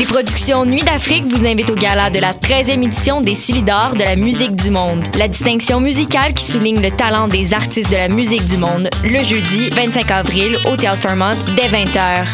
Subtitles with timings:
[0.00, 4.02] Les productions Nuit d'Afrique vous invitent au gala de la 13e édition des Silidor de
[4.02, 5.04] la musique du monde.
[5.18, 9.18] La distinction musicale qui souligne le talent des artistes de la musique du monde, le
[9.18, 12.24] jeudi 25 avril au Théâtre Fairmont dès 20h.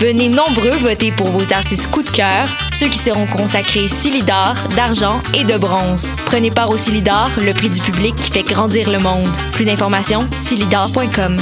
[0.00, 5.20] Venez nombreux voter pour vos artistes coup de cœur, ceux qui seront consacrés Silidor, d'argent
[5.34, 6.10] et de bronze.
[6.24, 9.28] Prenez part au Silidor, le prix du public qui fait grandir le monde.
[9.52, 11.36] Plus d'informations, silidor.com.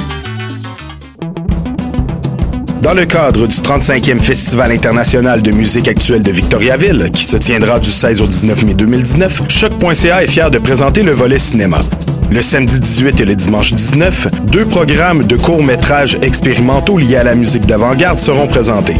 [2.83, 7.79] Dans le cadre du 35e Festival international de musique actuelle de Victoriaville, qui se tiendra
[7.79, 11.83] du 16 au 19 mai 2019, Choc.ca est fier de présenter le volet cinéma.
[12.31, 17.35] Le samedi 18 et le dimanche 19, deux programmes de courts-métrages expérimentaux liés à la
[17.35, 18.97] musique d'avant-garde seront présentés.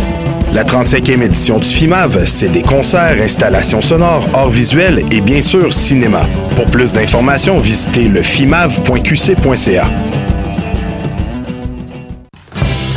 [0.53, 5.73] La 35e édition du FIMAV, c'est des concerts, installations sonores, arts visuels et bien sûr
[5.73, 6.29] cinéma.
[6.55, 9.91] Pour plus d'informations, visitez le fimav.qc.ca.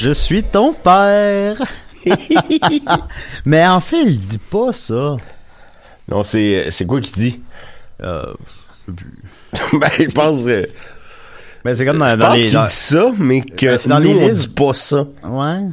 [0.00, 1.56] Je suis ton père.
[3.44, 5.16] Mais en fait, il dit pas ça.
[6.08, 7.40] Non, c'est c'est quoi qu'il dit?
[8.02, 8.32] Euh,
[8.88, 10.68] ben, je pense que...
[11.64, 12.48] Mais c'est comme dans, Je dans pense les.
[12.48, 14.48] qu'il dit ça, mais que Ben, dans nous, les on listes.
[14.48, 15.04] dit pas ça.
[15.24, 15.64] Ouais.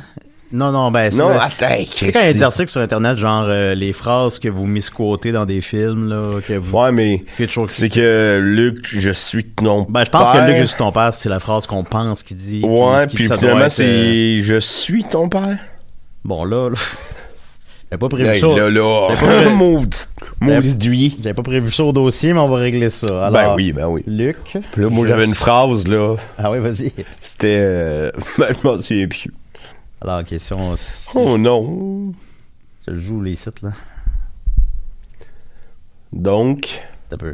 [0.51, 1.17] Non, non, ben c'est.
[1.17, 5.45] Non, attends, sais, quand articles sur Internet, genre euh, les phrases que vous misquotez dans
[5.45, 6.77] des films, là, que vous.
[6.77, 7.25] Ouais, mais
[7.69, 10.45] c'est que Luc, je suis ton Ben, je pense père.
[10.45, 12.61] que Luc, je suis ton père, c'est la phrase qu'on pense qu'il dit.
[12.63, 15.57] Ouais, puis ça doit finalement, être, c'est euh, je suis ton père.
[16.23, 16.75] Bon, là, là.
[17.91, 18.47] J'avais pas prévu Hey, ça.
[18.47, 19.07] là, là.
[19.15, 19.97] J'avais pas prévu- Maudit,
[20.41, 21.11] maudit douillet.
[21.21, 23.27] J'avais pas prévu ça au dossier, mais on va régler ça.
[23.27, 24.03] Alors, Ben oui, ben oui.
[24.07, 24.37] Luc.
[24.71, 26.15] Puis là, moi, j'avais une phrase, là.
[26.37, 26.91] Ah oui, vas-y.
[27.21, 27.57] C'était...
[27.59, 28.11] Euh...
[28.37, 29.31] ben, je m'en souviens plus.
[30.07, 30.75] Alors, question.
[30.75, 32.13] si- Oh non.
[32.85, 33.71] Je le joue les sites, là.
[36.13, 36.83] Donc...
[37.09, 37.33] T'as peu.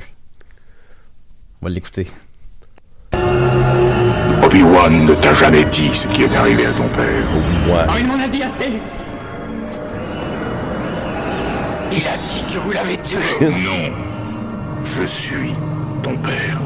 [1.62, 2.08] On va l'écouter.
[4.44, 7.24] Obi-Wan ne t'a jamais dit ce qui est arrivé à ton père.
[7.36, 7.90] Obi-Wan.
[8.00, 8.70] il m'en a dit assez.
[11.92, 13.18] Il a dit que vous l'avez tué.
[13.42, 13.94] non.
[14.86, 15.54] Je suis
[16.04, 16.60] ton père.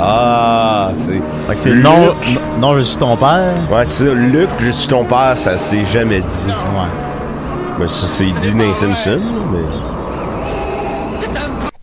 [0.00, 1.20] Ah, c'est...
[1.56, 2.14] C'est non,
[2.58, 3.54] non, je suis ton père.
[3.70, 4.14] Ouais, c'est ça.
[4.14, 6.46] Luc, je suis ton père, ça s'est jamais dit.
[6.48, 7.78] Ouais.
[7.78, 9.20] Ben, ça, c'est dit dans les Simpsons,
[9.52, 9.58] mais...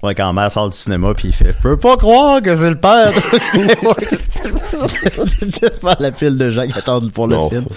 [0.02, 2.56] Ouais, quand ma mère sort du cinéma puis il fait Je peux pas croire que
[2.56, 3.12] c'est le père
[5.54, 7.64] Devant la file de gens qui attendent pour le Non, film.
[7.64, 7.70] faut-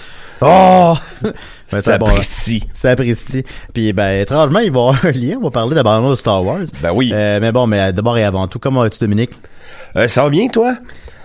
[0.45, 0.95] Oh!
[1.71, 2.05] Ben, Ça c'est bon.
[2.05, 2.63] apprécie.
[2.75, 3.43] Ça apprécie.
[3.73, 5.37] Puis, ben, étrangement, il va y avoir un lien.
[5.39, 6.59] On va parler d'abandon de Star Wars.
[6.83, 7.09] Ben oui.
[7.11, 9.31] Euh, mais bon, mais d'abord et avant tout, comment vas-tu, Dominique?
[9.95, 10.75] Euh, ça va bien, toi?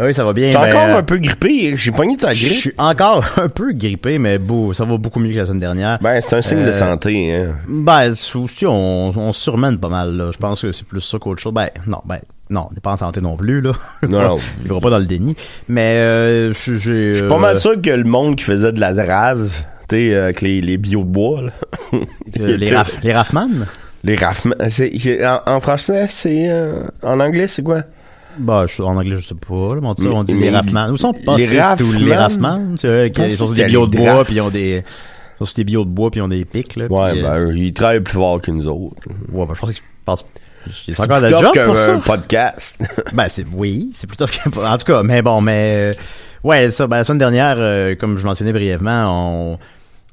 [0.01, 0.51] Oui, ça va bien.
[0.51, 1.77] T'es ben, encore un peu grippé.
[1.77, 2.59] J'ai pogné ta Je grippe.
[2.61, 5.99] suis encore un peu grippé, mais beau, ça va beaucoup mieux que la semaine dernière.
[6.01, 7.55] Ben, c'est un signe de Euh, santé, hein.
[7.69, 10.31] Ben, aussi, on, on surmène pas mal, là.
[10.33, 11.53] Je pense que c'est plus ça qu'autre chose.
[11.53, 13.73] Ben, non, ben, non, on n'est pas en santé non plus, là.
[14.09, 14.39] Non, non.
[14.65, 15.37] Il va pas dans le déni.
[15.69, 16.77] Mais, euh, je-
[17.19, 19.51] suis pas mal sûr que le monde qui faisait de la drave,
[19.89, 21.51] tu sais, euh, avec les, les bio de bois, là.
[22.41, 23.49] euh, les, raf, les Raffman?
[24.05, 24.17] Les
[24.71, 26.49] c'est- En, en français, c'est.
[26.51, 27.83] euh, en anglais, c'est quoi?
[28.39, 30.43] Bah, je, en anglais, je sais pas, là, mais on dit, ça, on dit Mais-
[30.43, 30.91] les Raffman.
[30.91, 32.49] Où sont les passés tous les Raffman?
[32.49, 32.75] Raffman?
[32.85, 34.85] Eux qui ils sont des bio de les bois, puis ils ont des,
[35.41, 36.87] Ils sont des bio de bois puis ils ont des pics, là.
[36.87, 38.97] Ouais, euh, ben, ils travaillent plus fort que nous autres.
[39.33, 40.25] ouais, ben, je pense que, je pense,
[40.73, 41.99] c'est encore plus de job pour ça?
[42.05, 42.79] podcast.
[43.13, 44.27] Ben, c'est, oui, c'est plutôt
[44.65, 45.99] En tout cas, mais bon, mais, euh,
[46.45, 49.05] ouais, ça, ben, la semaine dernière, euh, comme je mentionnais brièvement,
[49.55, 49.59] on,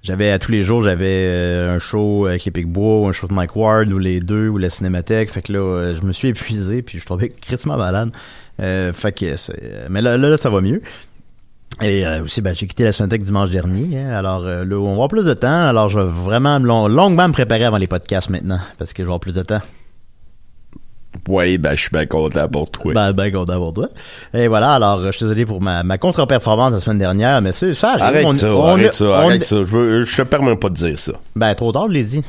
[0.04, 3.28] j'avais, à tous les jours, j'avais euh, un show avec les Picbois, ou un show
[3.28, 5.32] de Mike Ward, ou les deux, ou la Cinémathèque.
[5.32, 8.12] Fait que là, je me suis épuisé, puis je tombé critiquement malade.
[8.62, 9.26] Euh, fait que,
[9.90, 10.82] mais là, là, là, ça va mieux.
[11.82, 14.00] Et euh, aussi, ben, j'ai quitté la Cinémathèque dimanche dernier.
[14.00, 14.12] hein.
[14.12, 15.68] alors euh, là, on va avoir plus de temps.
[15.68, 19.04] Alors, je vais vraiment me long- longuement me préparer avant les podcasts maintenant, parce que
[19.04, 19.60] je vais avoir plus de temps.
[21.28, 22.94] Ouais, ben, je suis bien content pour toi.
[22.94, 23.88] Ben, ben, content pour toi.
[24.34, 27.74] Et voilà, alors, je suis désolé pour ma, ma contre-performance la semaine dernière, mais c'est,
[27.74, 28.04] ça arrive.
[28.04, 29.56] arrête On- ça, on- arrête on- ça, arrête ça.
[29.58, 31.14] Je, veux, je te permets pas de dire ça.
[31.36, 32.24] Ben, trop tard, je l'ai dit.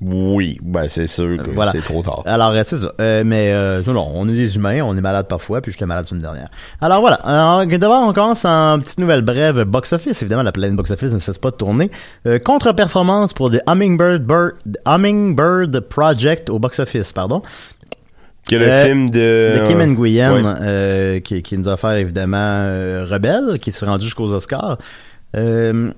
[0.00, 1.72] Oui, ben, c'est sûr que Voilà.
[1.72, 2.22] c'est trop tard.
[2.24, 2.92] Alors, euh, c'est ça.
[3.00, 5.86] Euh, mais, euh, non, non, on est des humains, on est malade parfois, puis j'étais
[5.86, 6.48] malade la semaine dernière.
[6.80, 7.16] Alors, voilà.
[7.66, 10.22] D'abord, on commence en petite nouvelle brève box-office.
[10.22, 11.90] Évidemment, la pleine box-office ne cesse pas de tourner.
[12.26, 14.54] Euh, contre-performance pour The Hummingbird, Bird-
[14.86, 17.42] Hummingbird Project au box-office, pardon.
[18.48, 19.60] Que le Euh, film de...
[19.60, 20.42] de Kim Nguyen, Ouais.
[20.62, 24.78] euh, qui, qui nous a offert évidemment euh, Rebelle, qui s'est rendu jusqu'aux Oscars.
[25.36, 25.92] Euh,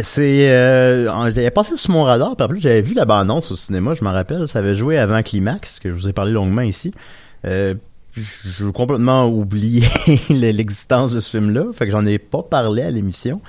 [0.00, 2.36] c'est, euh, il est passé sur mon radar.
[2.36, 3.94] Puis en plus, j'avais vu la bande-annonce au cinéma.
[3.94, 6.92] Je me rappelle, ça avait joué avant Climax, que je vous ai parlé longuement ici.
[7.46, 7.74] Euh,
[8.14, 9.86] j'ai complètement oublié
[10.30, 13.40] l'existence de ce film-là, fait que j'en ai pas parlé à l'émission.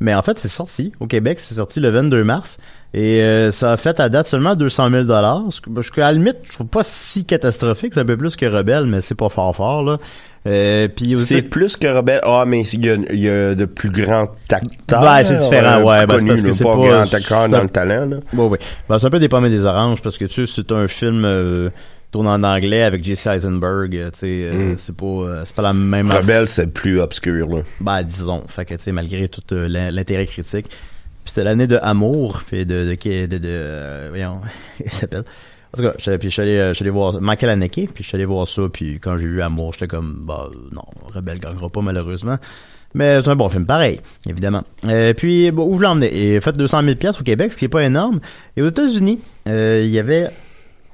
[0.00, 2.58] Mais en fait, c'est sorti au Québec, c'est sorti le 22 mars.
[2.96, 5.02] Et euh, ça a fait à date seulement 200 000
[5.50, 7.92] Ce que, ce que, à la limite, je trouve pas si catastrophique.
[7.94, 9.98] C'est un peu plus que Rebelle, mais c'est pas fort fort, là.
[10.46, 12.20] Euh, puis C'est plus que Rebelle.
[12.22, 15.02] Ah, mais il y, a, il y a de plus grands acteurs.
[15.02, 17.48] Ouais, c'est différent, euh, ouais, ben, c'est connus, parce que c'est pas pas- acteurs un-
[17.48, 18.16] dans le talent, là.
[18.32, 18.58] Oui, oui.
[18.88, 20.86] Ben, c'est un peu des pommes et des oranges parce que tu sais, c'est un
[20.86, 21.70] film euh,
[22.12, 23.96] tourné en anglais avec Jesse Eisenberg.
[23.96, 24.76] euh, Tu sais, euh, Mm.
[24.76, 26.12] c'est pas, euh, c'est pas la même.
[26.12, 27.62] Rebelle, c'est plus obscur, là.
[27.80, 28.42] Ben, disons.
[28.46, 30.66] Fait que, tu sais, malgré tout euh, l'in- l'intérêt critique.
[31.24, 34.40] C'était l'année de Amour, puis de, de, de, de, euh, voyons,
[34.84, 35.24] il s'appelle.
[35.72, 38.46] En tout cas, puis je suis allé, voir Michael Haneke, puis je suis allé voir
[38.46, 42.36] ça, puis quand j'ai vu Amour, j'étais comme, bah, non, Rebelle gagnera pas, malheureusement.
[42.94, 43.98] Mais c'est un bon film, pareil,
[44.28, 44.62] évidemment.
[44.84, 46.16] Euh, puis, bon, où je l'ai emmené?
[46.16, 48.20] Et fait 200 000 pièces au Québec, ce qui est pas énorme.
[48.56, 49.18] Et aux États-Unis,
[49.48, 50.28] euh, il y avait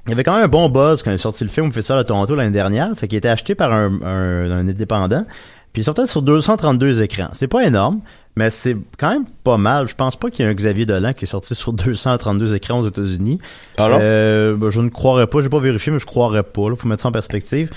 [0.07, 1.71] il y avait quand même un bon buzz quand il est sorti le film au
[1.71, 2.89] Festival de Toronto l'année dernière.
[2.97, 5.25] Fait qu'il était acheté par un, un, un indépendant.
[5.73, 7.29] Puis il sortait sur 232 écrans.
[7.33, 8.01] C'est pas énorme,
[8.35, 9.87] mais c'est quand même pas mal.
[9.87, 12.79] Je pense pas qu'il y ait un Xavier Dolan qui est sorti sur 232 écrans
[12.79, 13.39] aux États-Unis.
[13.77, 13.97] Ah non?
[14.01, 15.41] Euh, ben, je ne croirais pas.
[15.41, 16.69] J'ai pas vérifié, mais je croirais pas.
[16.69, 17.69] Là, faut mettre ça en perspective.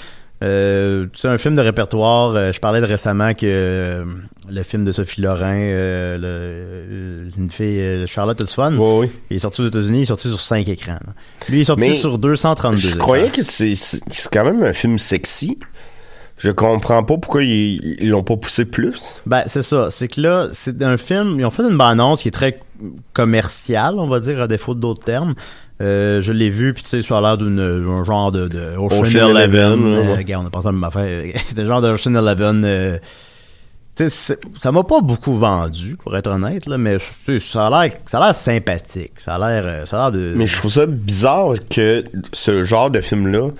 [0.42, 2.34] Euh, c'est un film de répertoire.
[2.34, 4.04] Euh, je parlais de récemment que euh,
[4.50, 9.10] le film de Sophie Lorrain, euh, le- euh, une fille, euh, Charlotte Hudson, Oui, oui.
[9.30, 10.92] il est sorti aux États-Unis, il est sorti sur 5 écrans.
[11.06, 11.14] là.
[11.48, 12.98] Lui, il est sorti Mais sur 232 Je écrans.
[12.98, 13.74] croyais que c'est
[14.32, 15.56] quand même un film sexy.
[16.36, 19.20] Je comprends pas pourquoi ils l'ont pas poussé plus.
[19.24, 19.88] Ben, c'est ça.
[19.90, 22.56] C'est que là, c'est un film, ils ont fait une bande-annonce qui est très
[23.12, 25.34] commerciale, on va dire, à défaut d'autres termes.
[25.80, 29.00] Euh, je l'ai vu, puis tu sais, ça a l'air d'un genre de, de Ocean,
[29.00, 29.72] Ocean Eleven.
[29.72, 30.16] Eleven, Euh, ouais.
[30.18, 31.22] regarde, on a pensé à la même affaire.
[31.48, 32.64] C'est un genre d'Ocean Eleven.
[32.64, 32.98] euh,
[33.96, 37.38] tu sais, c'est- ça m'a pas beaucoup vendu, pour être honnête, là, mais tu sais,
[37.38, 39.12] ça a l'air, ça a l'air sympathique.
[39.18, 40.32] Ça a l'air, ça a l'air de.
[40.36, 42.02] Mais je trouve ça bizarre que
[42.32, 43.50] ce genre de film-là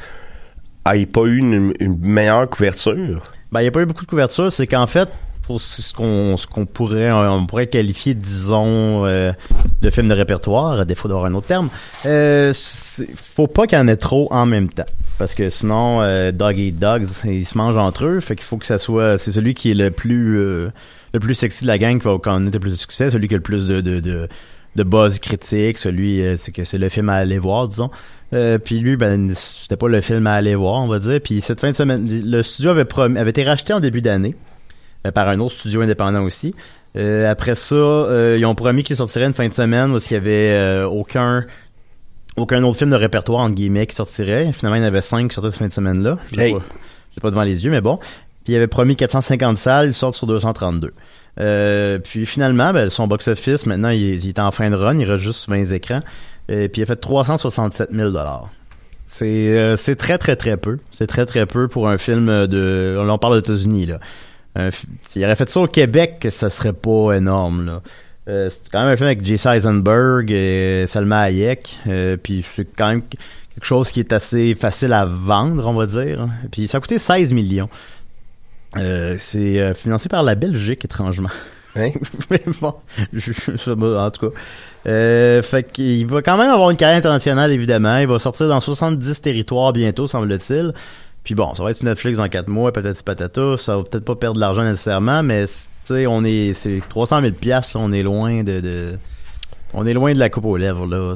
[0.93, 1.73] ait pas eu une,
[2.03, 3.23] meilleure couverture?
[3.53, 4.53] Ben, il n'y a pas eu beaucoup de couverture.
[4.53, 5.09] C'est qu'en fait,
[5.43, 9.33] pour ce qu'on pourrait on pourrait qualifier, disons, euh,
[9.83, 11.69] de film de répertoire, à défaut d'avoir un autre terme,
[12.07, 12.53] euh,
[13.17, 14.85] faut pas qu'il y en ait trop en même temps.
[15.19, 18.21] Parce que sinon, euh, Dog Eat Dogs, ils se mangent entre eux.
[18.21, 19.17] Fait qu'il faut que ça soit...
[19.17, 20.71] C'est celui qui est le plus euh,
[21.13, 23.35] le plus sexy de la gang qui va connaître le plus de succès, celui qui
[23.35, 23.81] a le plus de...
[23.81, 24.29] de, de
[24.77, 27.91] de buzz critique, celui euh, c'est que c'est le film à aller voir, disons.
[28.35, 31.21] Euh, puis lui, ben c'était pas le film à aller voir, on va dire.
[31.23, 34.35] Puis cette fin de semaine, le studio avait promis, avait été racheté en début d'année
[35.07, 36.55] euh, par un autre studio indépendant aussi.
[36.97, 37.75] Euh, après ça,
[38.37, 41.45] ils ont promis qu'il sortirait une fin de semaine parce qu'il y avait aucun
[42.37, 44.53] aucun autre film de répertoire entre guillemets qui sortirait.
[44.53, 46.19] Finalement, il y en avait cinq qui sortaient cette fin de semaine-là.
[46.33, 46.55] Je l'ai Hey.
[46.55, 46.61] pas,
[47.21, 47.99] pas devant les yeux, mais bon.
[48.45, 50.93] Puis il avait promis 450 salles, il sort sur 232.
[51.41, 54.99] Euh, puis finalement, ben, son box-office, maintenant, il est, il est en fin de run,
[54.99, 56.01] il reste juste 20 écrans.
[56.49, 58.11] Et puis il a fait 367 000
[59.07, 60.79] C'est euh, c'est très très très peu.
[60.91, 62.97] C'est très très peu pour un film de.
[63.01, 64.01] On parle aux États-Unis là.
[64.57, 64.71] Un
[65.11, 67.83] S'il aurait fait ça au Québec, ça serait pas énorme là.
[68.29, 71.79] Euh, c'est quand même un film avec Jesse Eisenberg et Salma Hayek.
[71.89, 75.87] Euh, puis c'est quand même quelque chose qui est assez facile à vendre, on va
[75.87, 76.27] dire.
[76.51, 77.69] Puis ça a coûté 16 millions.
[78.77, 81.29] Euh, c'est financé par la Belgique, étrangement.
[81.77, 81.91] Hein?
[82.31, 82.75] Mais bon,
[83.13, 84.37] je- je- en tout cas.
[84.87, 87.97] Euh, fait qu'il va quand même avoir une carrière internationale, évidemment.
[87.99, 90.73] Il va sortir dans 70 territoires bientôt, semble-t-il.
[91.23, 93.57] Puis bon, ça va être sur Netflix dans 4 mois, peut-être patata.
[93.57, 97.21] Ça va peut-être pas perdre de l'argent nécessairement, mais Tu sais, on est, c'est 300
[97.21, 98.95] 000 piastres, on est loin de, de-
[99.75, 101.15] on est loin de la coupe aux lèvres, là.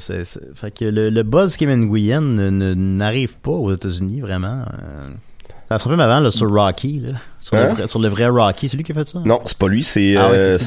[0.55, 4.63] Fait que le, le buzz Kim Nguyen ne- ne- n'arrive pas aux États-Unis, vraiment.
[4.83, 5.09] Euh,
[5.69, 7.19] ça a son film avant, là, sur Rocky, là.
[7.41, 7.67] Sur, Hein?
[7.69, 8.69] le vrai, sur le vrai Rocky.
[8.69, 9.21] C'est lui qui a fait ça?
[9.25, 10.59] Non, c'est pas lui, c'est Ah ouais, euh,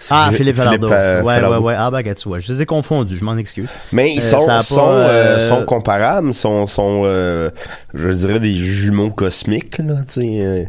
[0.00, 0.90] euh, Ah, Philippe- Philippe Falardeau.
[0.92, 1.56] euh, ouais, Falardeau.
[1.58, 1.74] ouais, ouais.
[1.78, 2.38] Ah, bah, tu vois.
[2.40, 3.68] Je les ai confondus, je m'en excuse.
[3.92, 7.50] Mais ils Euh, sont, pas, euh, euh, sont comparables, sont, sont euh,
[7.94, 10.26] je dirais, des jumeaux cosmiques, là, tu sais.
[10.40, 10.64] euh.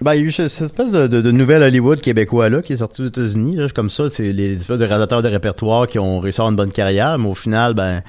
[0.00, 2.72] Ben, il y a eu cette espèce de, de, de nouvelle Hollywood québécois là qui
[2.72, 3.56] est sorti aux États-Unis.
[3.72, 6.56] Comme ça, c'est les espèces de réalisateurs de répertoire qui ont réussi à avoir une
[6.56, 8.02] bonne carrière, mais au final, ben,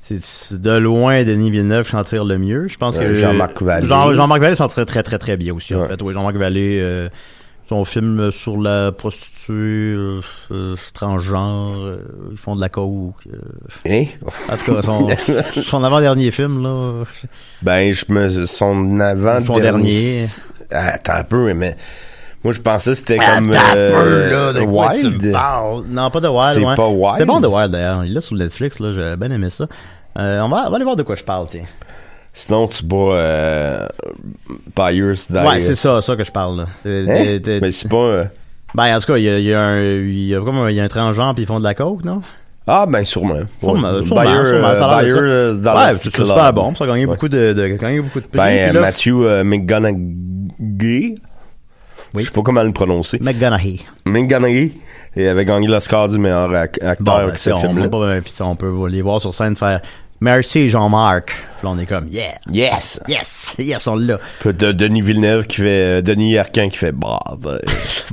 [0.00, 0.20] c'est
[0.60, 2.68] de loin Denis Villeneuve qui s'en tire le mieux.
[2.68, 3.86] Je pense Euh, que Jean-Marc Vallée.
[3.88, 5.88] Jean, Jean-Marc Vallée s'en tirait très très très bien aussi en Ouais.
[5.88, 6.00] fait.
[6.02, 7.08] Oui, Jean-Marc Vallée, euh,
[7.72, 11.96] son film sur la prostituée euh, euh, transgenre, euh,
[12.30, 13.14] ils font de la coke.
[13.32, 13.38] euh.
[13.88, 14.04] Hein?
[14.50, 15.08] En tout cas, son,
[15.42, 17.04] son avant-dernier film là.
[17.62, 20.26] Ben, je me, son avant Son dernier.
[20.70, 21.74] Attends un peu, mais
[22.44, 25.36] moi, je pensais que c'était comme un euh, peu, là, de quoi tu Wild.
[25.88, 26.52] Non, pas de Wild.
[26.54, 26.74] C'est ouais.
[26.74, 27.16] pas Wild?
[27.20, 28.04] C'est bon de Wild d'ailleurs.
[28.04, 28.92] Il est là sur Netflix, là.
[28.92, 29.66] J'ai bien aimé ça.
[30.18, 31.64] Euh, on, va, on va aller voir de quoi je parle, tiens.
[32.34, 33.86] Sinon, tu bats euh,
[34.76, 35.36] Buyers Die.
[35.36, 36.66] Ouais, c'est ça, ça que je parle, là.
[36.82, 37.58] C'est, Hein?
[37.60, 37.96] Mais c'est pas...
[37.96, 38.24] euh,
[38.74, 40.56] Ben, en tout cas, il y a, il y a un, il y a comme
[40.56, 42.22] un, il y a un transgenre puis ils font de la coke, non?
[42.66, 43.34] Ah, ben sûrement.
[43.60, 44.02] Sûrement, Ouais.
[44.06, 45.74] sûrement, Buyer, sûrement, ça a de ça.
[45.74, 46.74] Die Ouais, c'est super bon.
[46.74, 47.06] Ça a gagné Ouais.
[47.14, 48.38] beaucoup de, de, gagné beaucoup de prix.
[48.38, 51.16] Ben, là, Matthew euh, McGonaghy.
[52.14, 52.22] Oui.
[52.22, 53.18] Je sais pas comment le prononcer.
[53.20, 53.84] McGonaghy.
[54.06, 54.72] McGonaghy.
[55.16, 57.86] Et avait gagné l'Oscar du meilleur ac- acteur Bon, ben, avec ce film-là.
[57.86, 59.80] on, peut- puis on peut les voir sur scène faire
[60.22, 61.30] Merci Jean-Marc.
[61.58, 63.00] Puis on est comme Yeah, Yes!
[63.08, 64.20] yes, yes, on l'a.
[64.38, 65.98] Puis de Denis Villeneuve qui fait...
[65.98, 66.92] euh, Denis Arcand qui fait...
[66.92, 67.58] Bah, bah,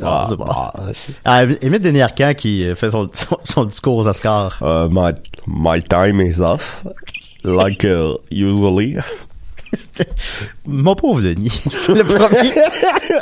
[0.01, 0.73] Ah, bah,
[1.23, 4.57] Ah, Émile Denis Arcand qui euh, fait son, son, son discours aux Oscars.
[4.59, 5.11] Uh, my,
[5.45, 6.83] my time is off.
[7.43, 8.97] Like uh, usually.
[10.65, 11.61] Mon pauvre Denis.
[11.77, 12.53] C'est le premier,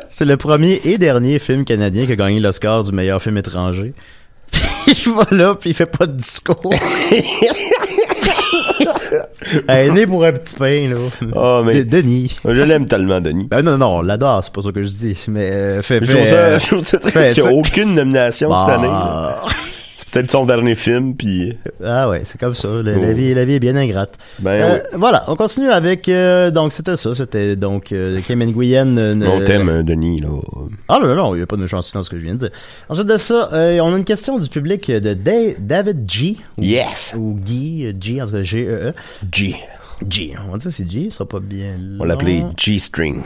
[0.10, 3.94] c'est le premier et dernier film canadien qui a gagné l'Oscar du meilleur film étranger.
[4.88, 6.74] il va là puis il fait pas de discours.
[9.68, 10.96] Elle est née pour un petit pain, là.
[11.36, 12.36] Oh, mais- De- Denis.
[12.46, 13.48] Je l'aime tellement, Denis.
[13.50, 15.26] Ben non, non, on l'adore, c'est pas ça que je dis.
[15.30, 17.96] Mais euh, fait, Je trouve ça, euh, je trouve ça triste qu'il n'y a aucune
[17.96, 18.88] nomination cette année.
[20.12, 21.58] Peut-être son dernier film, puis...
[21.84, 22.68] Ah ouais, c'est comme ça.
[22.82, 23.14] La, la Oh.
[23.14, 24.14] vie, la vie est bien ingrate.
[24.40, 26.08] Ben Euh, Voilà, on continue avec...
[26.08, 27.14] euh, donc, c'était ça.
[27.14, 28.98] C'était donc euh, Kim Nguyen.
[28.98, 30.30] euh, On t'aime, euh, Denis, là.
[30.88, 32.40] Ah non, non, il n'y a pas de méchanceté dans ce que je viens de
[32.40, 32.50] dire.
[32.90, 36.38] Ensuite de ça, euh, on a une question du public de Da- David G.
[36.58, 37.14] Ou, Yes!
[37.18, 38.94] Ou Guy, euh, G, en tout cas G-E-E.
[39.32, 39.56] G.
[40.10, 42.44] G, on va dire c'est G, ce sera pas bien On l'appelait.
[42.56, 43.24] G-String.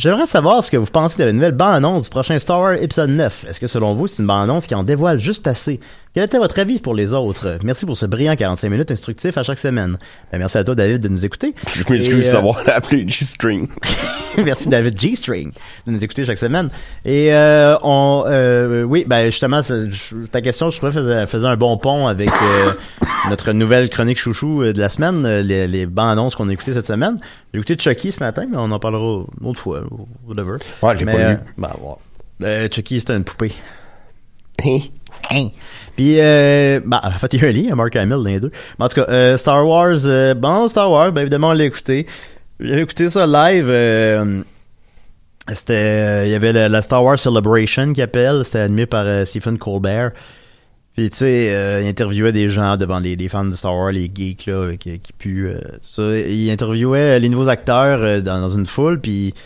[0.00, 3.10] J'aimerais savoir ce que vous pensez de la nouvelle bande-annonce du prochain Star Wars épisode
[3.10, 3.44] 9.
[3.46, 5.78] Est-ce que selon vous, c'est une bande-annonce qui en dévoile juste assez?
[6.12, 7.58] Quel était votre avis pour les autres?
[7.62, 9.96] Merci pour ce brillant 45 minutes instructif à chaque semaine.
[10.32, 11.54] Ben, merci à toi, David, de nous écouter.
[11.72, 13.68] Je m'excuse euh, d'avoir appelé G-String.
[14.44, 15.52] Merci David G-String
[15.86, 16.68] de nous écouter chaque semaine.
[17.04, 19.60] Et euh, on, euh, oui, ben justement,
[20.32, 22.72] ta question, je trouvais faisait, faisait un bon pont avec euh,
[23.28, 26.52] notre nouvelle chronique chouchou euh, de la semaine, euh, les, les bandes annonces qu'on a
[26.52, 27.20] écoutées cette semaine.
[27.54, 29.82] J'ai écouté Chucky ce matin, mais on en parlera une autre fois,
[30.26, 30.56] whatever.
[30.82, 31.38] Ouais, je l'ai pas vu.
[31.56, 32.46] ben, ouais.
[32.46, 33.52] Euh, Chucky, c'était une poupée.
[34.64, 34.78] Hein?
[35.30, 35.48] Hein?
[36.00, 38.48] Puis, euh, bah, en fait, il y a un lien, Mark Hamill les deux.
[38.78, 42.06] En tout cas, euh, Star Wars, euh, bon, Star Wars, ben évidemment, on l'a écouté.
[42.58, 43.66] J'ai écouté ça live.
[43.68, 44.42] euh,
[45.48, 48.46] c'était, il y avait la, Star Wars Celebration qui appelle.
[48.46, 50.12] C'était animé par Stephen Colbert.
[50.96, 54.46] Puis tu sais, il interviewait des gens devant les, fans de Star Wars, les geeks
[54.46, 55.52] là, qui, puent.
[55.98, 59.02] Il interviewait les nouveaux acteurs dans, dans une foule.
[59.02, 59.42] Puis tu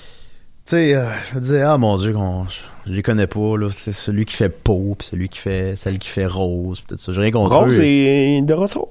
[0.66, 2.46] sais, je me disais ah mon dieu, qu'on-
[2.86, 3.68] je les connais pas là.
[3.74, 7.12] C'est celui qui fait Poe, puis celui qui fait celle qui fait Rose, peut-être ça.
[7.12, 8.88] J'ai rien contre Rose est de retour.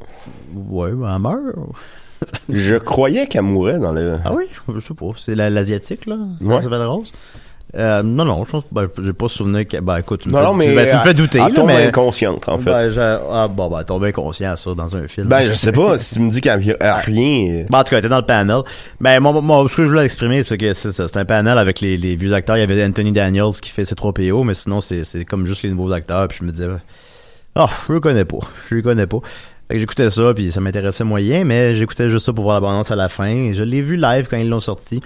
[0.53, 1.55] Ouais, ben, elle meurt.
[2.50, 4.17] Je croyais qu'elle mourait dans le...
[4.23, 5.07] Ah oui, je sais pas.
[5.17, 6.17] C'est la- l'asiatique là.
[6.39, 6.62] Ça Ouais.
[6.63, 7.12] s'appelle Rose.
[7.75, 9.77] Euh, non, non, je pense ben, j'ai pas souvenir que.
[9.80, 10.75] Ben écoute, tu me, Non, fais, non, tu- mais...
[10.75, 11.39] ben, tu me fais douter.
[11.39, 12.70] Là, mais, inconsciente, en fait.
[12.72, 15.25] Ben, j'ai- ah, bon, ben, inconscient à ça dans un film.
[15.27, 17.65] Ben, je sais pas, si tu me dis qu'elle à rien...
[17.70, 18.62] Ben, en tout cas, elle était dans le panel.
[19.01, 21.08] Ben, moi, moi, ce que je voulais exprimer, c'est que c'est ça.
[21.08, 22.58] C'est un panel avec les, les vieux acteurs.
[22.58, 25.48] Il y avait Anthony Daniels qui fait ses 3 PO, mais sinon, c'est, c'est comme
[25.48, 26.27] juste les nouveaux acteurs.
[26.27, 26.68] Puis je me disais,
[27.56, 28.38] oh, je le connais pas.
[28.70, 29.18] Je le connais pas.
[29.68, 32.62] Fait que j'écoutais ça, puis ça m'intéressait moyen, mais j'écoutais juste ça pour voir la
[32.62, 33.25] bande à la fin.
[33.30, 35.01] Et je l'ai vu live quand ils l'ont sorti.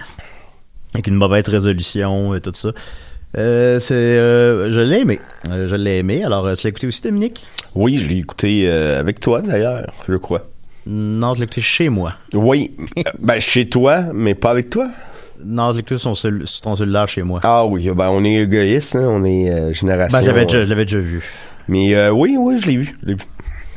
[0.98, 2.70] Avec une mauvaise résolution et tout ça.
[3.36, 5.20] Euh, c'est, euh, je l'ai aimé.
[5.48, 6.24] Euh, je l'ai aimé.
[6.24, 7.44] Alors, tu l'as écouté aussi, Dominique?
[7.76, 10.48] Oui, je l'ai écouté avec toi, d'ailleurs, je crois.
[10.86, 12.14] Non, je l'ai écouté chez moi.
[12.34, 12.72] Oui,
[13.20, 14.88] ben chez toi, mais pas avec toi?
[15.44, 17.38] Non, je l'ai écouté sur, sur ton cellulaire chez moi.
[17.44, 20.18] Ah oui, ben on est égoïste, hein, on est génération...
[20.18, 21.22] Ben, je l'avais déjà, je l'avais déjà vu.
[21.68, 22.98] Mais euh, oui, oui, je l'ai vu.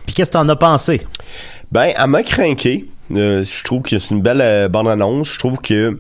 [0.08, 1.02] Puis qu'est-ce que t'en as pensé?
[1.72, 2.88] Ben, elle m'a craqué.
[3.12, 5.34] Je trouve que c'est une belle bande-annonce.
[5.34, 6.00] Je trouve que...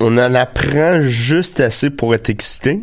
[0.00, 2.80] on en apprend juste assez pour être excité?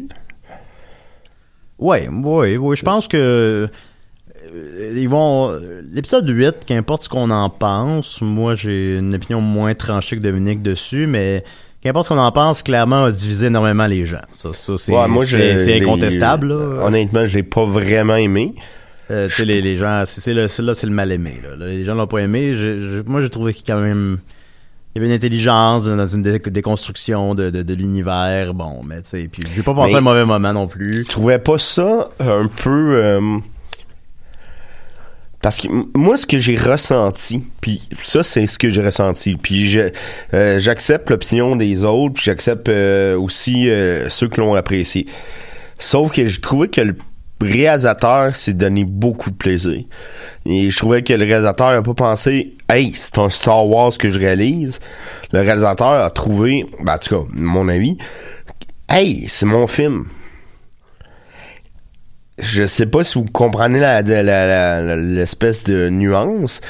[1.80, 2.76] Ouais, ouais, ouais.
[2.76, 5.58] Je pense que euh, ils vont
[5.92, 10.62] l'épisode 8, qu'importe ce qu'on en pense, moi j'ai une opinion moins tranchée que Dominique
[10.64, 11.44] dessus, mais
[11.82, 14.22] qu'importe ce qu'on en pense, clairement a divisé énormément les gens.
[14.32, 15.08] Ça, ça c'est Ouais,
[15.82, 16.48] incontestable.
[16.48, 16.86] là.
[16.88, 18.56] Honnêtement, je l'ai pas vraiment aimé.
[19.12, 21.40] Euh, tu sais, les, les gens, c'est le, là, c'est le mal aimé.
[21.42, 21.66] Là.
[21.68, 22.56] Les gens l'ont pas aimé.
[22.58, 24.18] Je- je- moi, j'ai trouvé qu'il quand même,
[24.98, 28.54] il y avait une intelligence dans une dé- déconstruction de, de, de l'univers.
[28.56, 31.04] Bon, mais tu sais, puis j'ai pas passé Mais- un mauvais moment non plus.
[31.04, 33.38] Je trouvais pas ça un peu euh,
[35.42, 39.68] parce que moi ce que j'ai ressenti puis ça c'est ce que j'ai ressenti puis
[39.68, 39.92] je
[40.34, 45.06] euh, j'accepte l'opinion des autres puis j'accepte euh, aussi euh, ceux qui l'ont apprécié
[45.78, 46.96] sauf que je trouvais que le
[47.42, 49.84] réalisateur s'est donné beaucoup de plaisir.
[50.46, 54.10] Et je trouvais que le réalisateur a pas pensé hey c'est un Star Wars que
[54.10, 54.80] je réalise.
[55.32, 57.98] Le réalisateur a trouvé ben, en tout cas mon avis
[58.90, 60.06] hey c'est mon film.
[62.40, 63.80] Je sais pas si vous comprenez
[64.96, 66.62] l'espèce de nuance,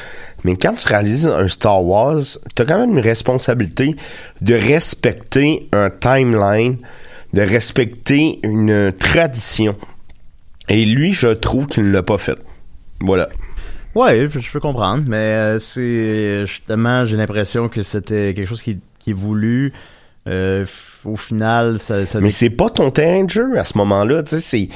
[0.46, 2.22] mais quand tu réalises un Star Wars,
[2.56, 3.94] t'as quand même une responsabilité
[4.40, 6.78] de respecter un timeline,
[7.34, 9.76] de respecter une tradition.
[10.70, 12.38] Et lui, je trouve qu'il ne l'a pas fait.
[13.02, 13.30] Voilà.
[13.96, 18.80] Ouais, je peux comprendre, mais euh, c'est justement, j'ai l'impression que c'était quelque chose qui,
[19.00, 19.74] qui est voulu.
[20.28, 20.66] Euh,
[21.06, 24.32] au final, ça, ça Mais c'est pas ton terrain de jeu à ce moment-là, tu
[24.32, 24.70] sais, c'est...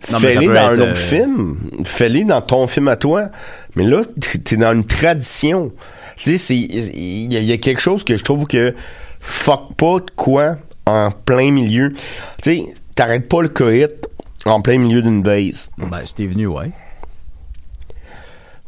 [0.00, 1.58] Fais-les dans un autre euh, film.
[1.84, 3.30] Fais-les dans ton film à toi.
[3.74, 4.00] Mais là,
[4.44, 5.72] t'es dans une tradition.
[6.16, 8.74] Tu sais, c'est, il y, y a quelque chose que je trouve que
[9.18, 10.56] fuck pas de quoi
[10.86, 11.92] en plein milieu.
[11.92, 11.98] Tu
[12.44, 14.08] sais, t'arrêtes pas le coït
[14.48, 15.70] en plein milieu d'une base.
[15.78, 16.70] Ben, c'était venu, ouais.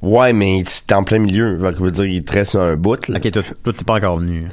[0.03, 1.59] Ouais, mais c'est en plein milieu.
[1.61, 3.19] Fait que je veux dire, il te reste un bout, là.
[3.19, 3.43] Ok, toi,
[3.77, 4.45] t'es pas encore venu.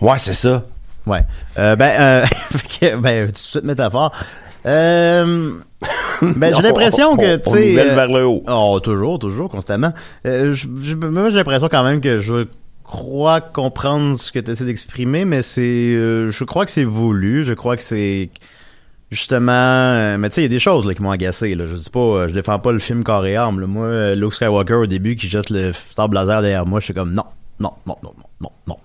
[0.00, 0.64] Ouais, c'est ça.
[1.06, 1.24] Ouais.
[1.58, 2.24] Euh, ben, euh,
[2.98, 4.12] ben, tout de suite métaphore.
[4.66, 5.52] Euh,
[6.22, 7.78] ben, j'ai l'impression que, tu sais.
[7.78, 8.42] euh, vers le haut.
[8.48, 9.92] Oh, toujours, toujours, constamment.
[10.26, 12.46] Euh, j'ai l'impression quand même que je
[12.84, 17.44] crois comprendre ce que tu essaies d'exprimer, mais c'est, euh, je crois que c'est voulu.
[17.44, 18.30] Je crois que c'est
[19.14, 21.54] justement, euh, mais tu sais, il y a des choses là, qui m'ont agacé.
[21.54, 21.64] Là.
[21.68, 23.60] Je dis pas, euh, je défends pas le film corps et âme.
[23.60, 23.66] là.
[23.66, 26.94] Moi, euh, Luke Skywalker au début qui jette le sable laser derrière moi, je suis
[26.94, 27.24] comme non,
[27.60, 28.76] non, non, non, non, non, non.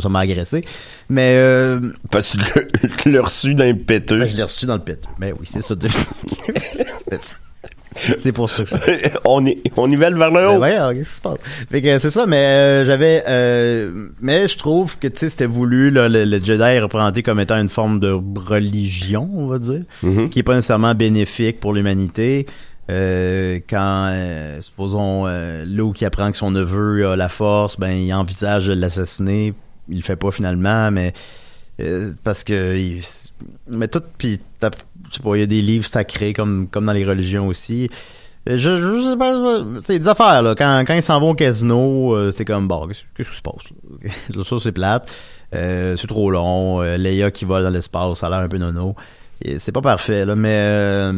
[0.00, 0.64] Ça, m'a agressé.
[1.08, 2.60] Mais euh, Parce que
[3.02, 4.20] tu l'as- reçu d'un péteux.
[4.20, 5.00] ben, je l'ai reçu dans le pit.
[5.18, 5.74] Mais oui, c'est ça.
[5.74, 5.88] de-
[8.18, 8.80] c'est pour ça que ça.
[9.24, 10.56] on, est, on nivelle vers le Ben haut.
[10.58, 11.38] voyons, qu'est-ce qui se passe?
[11.70, 13.24] Fait que c'est ça, mais euh, j'avais...
[13.28, 17.22] euh, mais je trouve que, tu sais, c'était voulu, là, le, le Jedi est représenté
[17.22, 20.28] comme étant une forme de religion, on va dire, Mhm.
[20.30, 22.46] qui est pas nécessairement bénéfique pour l'humanité.
[22.90, 27.90] Euh, quand, euh, supposons, euh, Luke qui apprend que son neveu a la force, ben,
[27.90, 29.54] il envisage de l'assassiner.
[29.88, 31.12] Il le fait pas finalement, mais...
[31.80, 32.76] euh, parce que...
[32.76, 33.02] il-
[33.68, 34.70] mais tout, puis t'as-
[35.34, 37.88] il y a des livres sacrés comme, comme dans les religions aussi.
[38.48, 40.54] Euh, Je, sais pas, sais, des affaires, là.
[40.56, 44.44] Quand, quand ils s'en vont au casino, euh, c'est comme, bon, qu'est-ce qui se passe,
[44.48, 45.10] ça, c'est plate.
[45.54, 46.82] Euh, c'est trop long.
[46.82, 48.94] Euh, Leia qui vole dans l'espace, ça a l'air un peu nono.
[49.58, 51.12] C'est pas parfait, là, mais...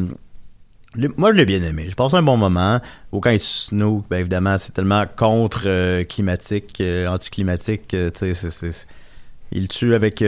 [1.16, 1.84] moi, je l'ai bien aimé.
[1.88, 2.80] J'ai passé un bon moment.
[3.12, 7.88] Quand il tue Snoke, ben évidemment, c'est tellement contre climatique, euh, anticlimatique.
[7.88, 8.86] tu sais, c'est- c'est- c'est-
[9.52, 10.22] il tue avec...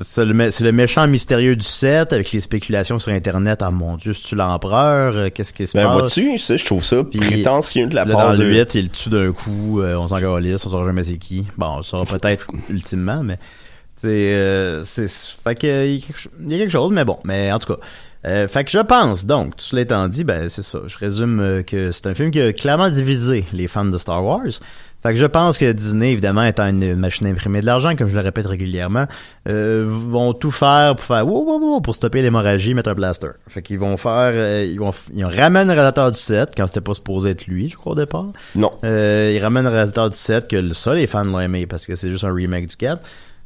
[0.00, 3.60] c'est le, méchant mystérieux du set avec les spéculations sur Internet.
[3.62, 5.16] Ah mon Dieu, c'est-tu l'empereur?
[5.16, 5.92] Euh, Qu'est-ce qui se Ben, passe?
[6.18, 8.42] vois-tu, ça, je trouve ça Puis, prétentieux de la Là, part dans de...
[8.42, 9.80] le 8, il le tue d'un coup.
[9.80, 11.46] euh, on s'en calisse, on saura jamais c'est qui.
[11.56, 13.36] Bon, on saura peut-être ultimement, mais...
[13.96, 14.08] C'est...
[14.34, 17.04] Euh, c'est fait que, il y a quelque cho- il y a quelque chose, mais
[17.04, 17.18] bon.
[17.24, 17.80] Mais en tout cas...
[18.26, 20.80] Euh, fait que je pense, donc, tout cela étant dit, ben c'est ça.
[20.86, 24.24] Je résume euh, que c'est un film qui a clairement divisé les fans de Star
[24.24, 24.46] Wars.
[25.06, 28.08] Fait que je pense que Disney, évidemment, étant une machine à imprimer de l'argent, comme
[28.08, 29.04] je le répète régulièrement,
[29.50, 33.28] euh, vont tout faire pour faire wow, wow, wow, pour stopper l'hémorragie, mettre un blaster.
[33.46, 36.80] Fait qu'ils vont faire, euh, ils vont, ils ramènent le réalisateur du set quand c'était
[36.80, 38.28] pas supposé être lui, je crois au départ.
[38.54, 38.70] Non.
[38.82, 41.86] Euh, ils ramènent le réalisateur du set que le- ça les fans l'ont aimé parce
[41.86, 43.02] que c'est juste un remake du 4.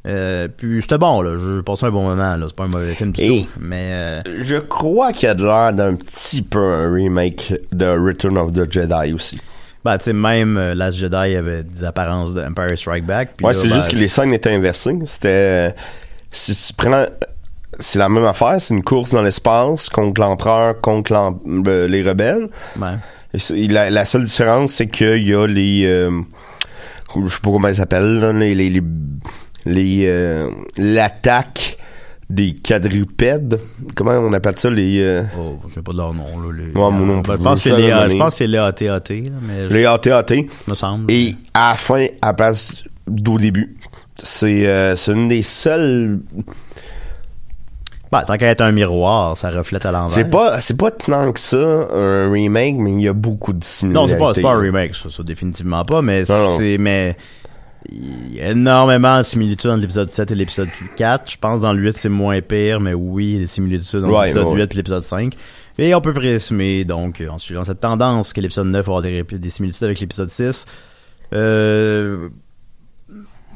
[0.06, 2.94] Euh, puis c'était bon là, je passais un bon moment là, c'est pas un mauvais
[2.94, 6.60] film du tout, mais euh, Je crois qu'il y a de l'air d'un petit peu
[6.62, 9.40] un remake de Return of the Jedi aussi.
[9.84, 13.30] Bah tu sais même euh, Last Jedi avait des apparences de Empire Strike Back.
[13.42, 14.98] ouais, c'est ben, juste que les scènes étaient inversées.
[15.04, 15.74] C'était...
[16.30, 17.06] Si tu prends...
[17.80, 22.48] C'est la même affaire, c'est une course dans l'espace contre l'empereur, contre les rebelles.
[23.50, 25.84] La, la seule différence, c'est qu'il y a les...
[25.86, 26.10] euh,
[27.14, 28.54] je sais pas comment ils s'appellent, là, les...
[28.54, 28.82] les, les,
[29.64, 31.77] les, euh, l'attaque
[32.30, 33.58] des quadrupèdes.
[33.94, 35.00] Comment on appelle ça, les...
[35.00, 36.52] euh, Oh, je sais pas de leur nom là.
[36.56, 39.10] Les, Ouais, non je pense que c'est Je les, pense que c'est les AT-AT
[39.42, 40.26] mais les AT-AT.
[40.34, 41.10] je me semble.
[41.10, 43.76] Et à la fin, à la place d'au début,
[44.14, 46.20] c'est euh, c'est une des seules.
[48.10, 50.12] Ben, tant qu'à être un miroir, ça reflète à l'envers.
[50.12, 53.58] C'est pas c'est pas tant que ça un remake, mais il y a beaucoup de
[53.58, 53.62] Non,
[54.06, 54.14] similarités.
[54.34, 56.56] c'est pas, pas un remake, ça, ça, définitivement pas, mais Non, non.
[56.58, 57.16] c'est, mais,
[57.90, 61.30] il y a énormément de similitudes entre l'épisode 7 et l'épisode 4.
[61.30, 64.04] Je pense dans le 8, c'est moins pire, mais oui, il y a des similitudes
[64.04, 64.62] entre l'épisode ouais.
[64.62, 65.34] 8 et l'épisode 5.
[65.78, 69.02] Et on peut présumer, donc, euh, en suivant cette tendance, que l'épisode 9 va avoir
[69.02, 70.66] des, des similitudes avec l'épisode 6.
[71.32, 72.28] Euh,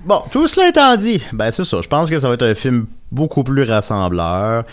[0.05, 1.81] Bon, tout cela étant dit, ben c'est ça.
[1.81, 4.65] Je pense que ça va être un film beaucoup plus rassembleur.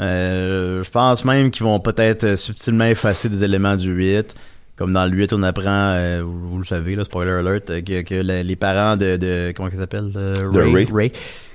[0.00, 4.34] Euh, je pense même qu'ils vont peut-être subtilement effacer des éléments du 8.
[4.80, 7.82] Comme dans le 8, on apprend, euh, vous, vous le savez, là, spoiler alert, euh,
[7.82, 10.10] que, que la- les parents de, de comment ça s'appelle?
[10.16, 10.32] euh,
[10.72, 10.86] Ray?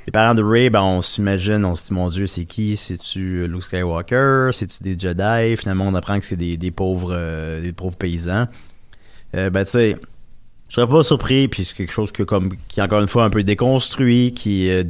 [0.05, 2.77] Les parents de Ray, ben on s'imagine, on se dit, mon Dieu, c'est qui?
[2.77, 4.51] C'est-tu Luke Skywalker?
[4.53, 5.57] C'est-tu des Jedi?
[5.57, 8.45] Finalement, on apprend que c'est des, des pauvres des pauvres paysans.
[9.33, 9.95] Ben tu sais,
[10.69, 13.23] je serais pas surpris, puis c'est quelque chose que comme qui est encore une fois
[13.23, 14.83] un peu déconstruit, qui à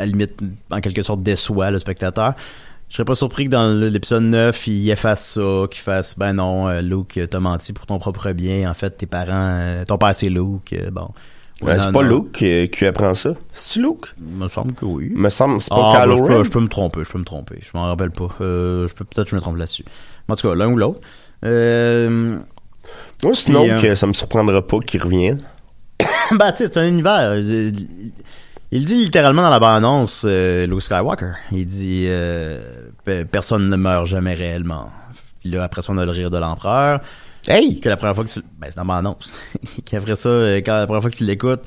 [0.00, 2.34] la limite en quelque sorte déçoit le spectateur.
[2.88, 6.68] Je serais pas surpris que dans l'épisode 9, il efface ça, qu'il fasse ben non,
[6.68, 8.70] euh, Luke, t'as menti pour ton propre bien.
[8.70, 10.72] En fait, tes parents, euh, ton père c'est Luke.
[10.72, 11.08] euh, bon.
[11.60, 12.08] Ouais, c'est pas non.
[12.08, 13.30] Luke qui, qui apprend ça?
[13.52, 14.14] C'est Luke?
[14.18, 15.10] Il me semble que oui.
[15.14, 16.44] Me semble, c'est pas Ah, ben, Kylo je, peux, Ren?
[16.44, 17.56] je peux me tromper, je peux me tromper.
[17.60, 18.28] Je m'en rappelle pas.
[18.40, 19.84] Euh, je peux peut-être que je me trompe là-dessus.
[20.28, 21.00] En tout cas, l'un ou l'autre.
[21.44, 22.38] Euh,
[23.24, 25.40] Moi, euh, que ça me surprendra pas qu'il revienne.
[26.38, 27.36] bah, tu sais, c'est un univers.
[28.70, 31.32] Il, dit littéralement dans la bande-annonce, euh, Luke Skywalker.
[31.52, 32.60] Il dit euh,
[33.04, 34.90] pe- personne ne meurt jamais réellement.
[35.40, 37.00] Puis là, après ça, on a le rire de l'empereur.
[37.46, 37.80] Hey!
[37.80, 38.40] Que la première fois que tu...
[38.58, 39.32] Ben, c'est dans la bande-annonce.
[39.86, 41.62] Qu'après ça, euh, quand la première fois que tu l'écoutes,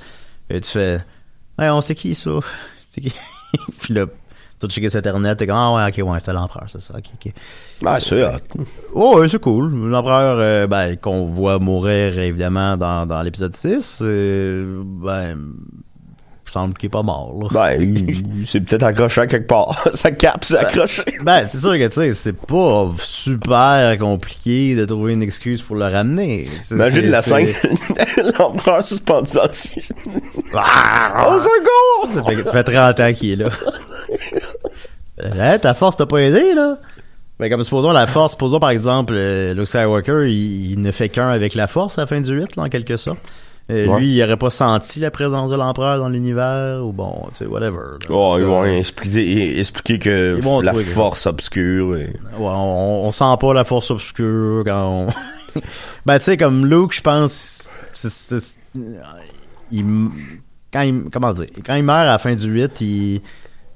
[0.52, 1.02] euh, tu fais...
[1.58, 2.30] Ouais, on sait qui, ça?
[2.92, 3.14] C'est qui?
[3.80, 4.06] Puis là,
[4.60, 7.06] tu checker sur Internet, t'es comme, ah ouais, ok, ouais, c'est l'empereur, c'est ça, ok,
[7.16, 7.34] ok.
[7.84, 8.38] Ah, c'est hot.
[8.94, 9.74] Oh, ouais, c'est cool.
[9.90, 15.54] L'empereur, euh, ben, qu'on voit mourir, évidemment, dans, dans l'épisode 6, euh, ben,
[16.52, 17.48] semble qu'il est pas mort, là.
[17.52, 19.88] Ben, c'est peut-être accroché à quelque part.
[19.94, 21.04] Sa cape, c'est accroché.
[21.24, 25.78] Ben, c'est sûr que, tu sais, c'est pas super compliqué de trouver une excuse pour
[25.78, 26.48] le ramener.
[26.70, 27.48] Imagine la scène.
[28.40, 29.50] L'empereur suspendu dans le.
[30.54, 31.30] Ah!
[31.30, 32.10] Au secours!
[32.16, 33.50] Ça fait, ça fait 30 ans qu'il est là.
[35.24, 36.78] Hein, ta force t'a pas aidé, là?
[37.40, 41.10] Ben, comme supposons la force, supposons par exemple, euh, Luke Skywalker, il, il ne fait
[41.10, 43.20] qu'un avec la force à la fin du 8, là, en quelque sorte.
[43.72, 44.00] Euh, Ouais.
[44.00, 47.46] Lui, il aurait pas senti la présence de l'empereur dans l'univers, ou bon, tu sais,
[47.46, 47.98] whatever.
[48.02, 48.08] là.
[48.10, 52.06] Oh, ils vont expliquer, expliquer que la force obscure et...
[52.06, 55.60] Ouais, on, on sent pas la force obscure quand on...
[56.06, 57.70] ben, tu sais, comme Luke, je pense...
[59.72, 60.10] il,
[60.74, 61.04] quand il...
[61.12, 61.48] Comment dire?
[61.66, 63.22] Quand il meurt à la fin du 8, il...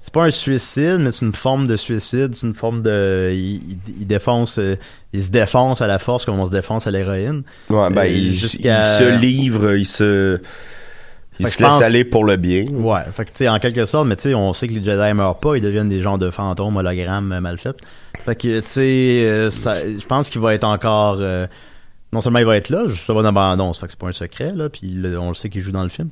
[0.05, 2.35] C'est pas un suicide, mais c'est une forme de suicide.
[2.35, 3.31] C'est une forme de...
[3.33, 4.59] Il, il- il défonce...
[4.59, 4.75] euh,
[5.13, 7.41] Il se défonce à la force comme on se défonce à l'héroïne.
[7.71, 10.39] Ouais, ben, Euh, il, il se livre, il se...
[11.39, 12.65] Il se laisse pense- aller pour le bien.
[12.71, 14.83] Ouais, fait que tu sais, en quelque sorte, mais tu sais, on sait que les
[14.83, 17.77] Jedi meurent pas, ils deviennent des genres de fantômes, hologrammes euh, mal faits.
[18.23, 21.47] Fait que tu sais, ça- je pense qu'il va être encore, euh,
[22.13, 24.11] non seulement il va être là, pas dans la annonce, fait que c'est pas un
[24.13, 26.09] secret là, puis on le sait qu'il joue dans le film.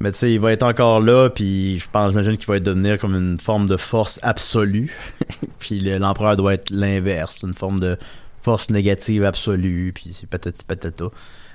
[0.00, 2.98] Mais tu sais, il va être encore là, puis je pense, j'imagine qu'il va devenir
[2.98, 4.92] comme une forme de force absolue.
[5.58, 7.96] puis le- l'empereur doit être l'inverse, une forme de
[8.42, 11.10] force négative absolue, puis c'est peut-être peut-être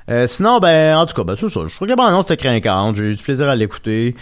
[0.10, 1.62] euh, sinon, ben, en tout cas, ben, c'est ça.
[1.68, 2.96] Je trouve que la bande-annonce était craquante.
[2.96, 4.16] J'ai eu du plaisir à l'écouter.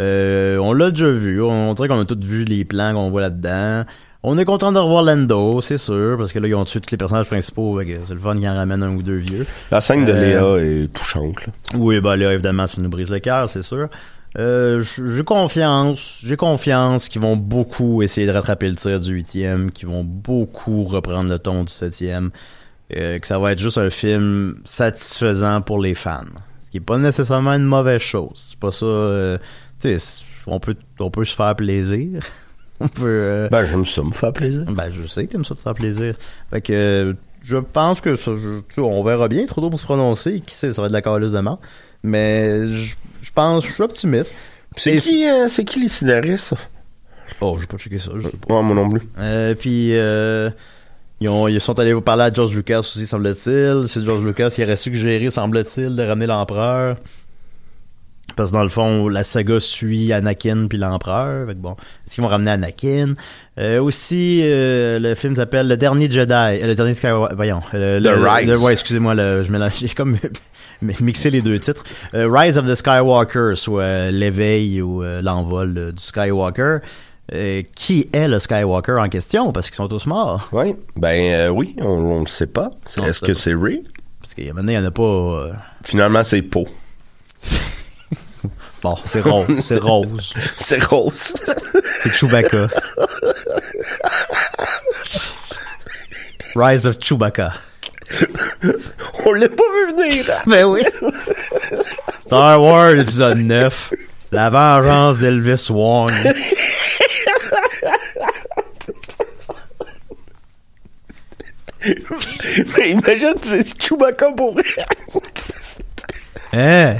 [0.00, 1.40] Euh, on l'a déjà vu.
[1.42, 3.84] On dirait qu'on a tous vu les plans qu'on voit là-dedans.
[4.24, 6.90] On est content de revoir Lando, c'est sûr, parce que là, ils ont tué tous
[6.90, 7.80] les personnages principaux.
[8.06, 9.46] C'est le fun qu'ils en ramènent un ou deux vieux.
[9.70, 11.46] La scène de Euh, Léa est touchante.
[11.46, 11.52] là.
[11.76, 13.88] Oui, ben là, évidemment, ça nous brise le cœur, c'est sûr.
[14.36, 19.70] Euh, j'ai confiance, j'ai confiance qu'ils vont beaucoup essayer de rattraper le tir du huitième,
[19.70, 22.30] qu'ils vont beaucoup reprendre le ton du septième,
[22.96, 26.24] euh, que ça va être juste un film satisfaisant pour les fans.
[26.60, 28.48] Ce qui est pas nécessairement une mauvaise chose.
[28.50, 29.38] C'est pas ça, euh,
[29.80, 32.20] tu sais, on peut, on peut se faire plaisir.
[32.80, 34.64] on peut, euh, Ben, j'aime ça, me faire plaisir.
[34.68, 36.14] ben, je sais que t'aimes ça te faire plaisir.
[36.50, 37.14] Fait que,
[37.44, 40.40] je pense que ça, je- tu sais, on verra bien, trop tôt pour se prononcer.
[40.40, 41.60] Qui sait, ça va être de la calice de mort.
[42.02, 44.34] Mais, je je pense, je suis optimiste.
[44.76, 46.54] C'est qui, euh, c'est qui les scénaristes?
[47.40, 48.54] Oh, j'ai pas checké ça, je sais pas.
[48.54, 49.02] Ouais, moi non plus.
[49.18, 50.50] Euh, puis, euh,
[51.20, 53.84] ils, ont, ils sont allés vous parler à George Lucas aussi, semble-t-il.
[53.86, 56.96] C'est George Lucas qui aurait suggéré, semble-t-il, de ramener l'empereur.
[58.38, 61.48] Parce que dans le fond, la saga suit Anakin puis l'empereur.
[61.56, 61.72] Bon,
[62.06, 63.14] est-ce qu'ils vont ramener Anakin?
[63.58, 66.32] Euh, aussi, euh, le film s'appelle Le Dernier Jedi.
[66.32, 67.34] euh, le Dernier Skywalker.
[67.34, 67.62] Voyons.
[67.72, 68.46] le, The Rise.
[68.48, 69.72] le- ouais, excusez-moi, je mélange.
[69.80, 70.16] J'ai comme
[71.00, 71.82] mixé les deux titres.
[72.12, 76.78] Rise of the Skywalker, soit l'éveil ou l'envol du Skywalker.
[77.74, 79.50] Qui est le Skywalker en question?
[79.50, 80.48] Parce qu'ils sont tous morts.
[80.52, 80.76] Oui.
[80.94, 82.70] Ben, oui, on, on le sait pas.
[83.04, 83.82] Est-ce que c'est Ray?
[84.20, 85.50] Parce qu'il y a maintenant, il n'y en a pas...
[85.82, 86.66] Finalement, c'est Poe.
[88.82, 89.46] Bon, c'est rose.
[89.64, 90.34] C'est rose.
[90.58, 91.34] C'est rose.
[92.00, 92.68] C'est Chewbacca.
[96.54, 97.54] Rise of Chewbacca.
[99.24, 100.24] On l'a pas vu venir.
[100.46, 100.82] Ben oui.
[102.20, 103.94] Star Wars épisode 9.
[104.30, 106.12] La vengeance d'Elvis Wong.
[112.76, 114.86] Mais imagine, c'est Chewbacca pour rire.
[116.52, 116.96] Hein?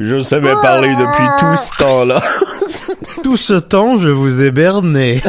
[0.00, 2.22] Je savais parler depuis tout ce temps-là.
[3.22, 5.20] Tout ce temps, je vous ai berné.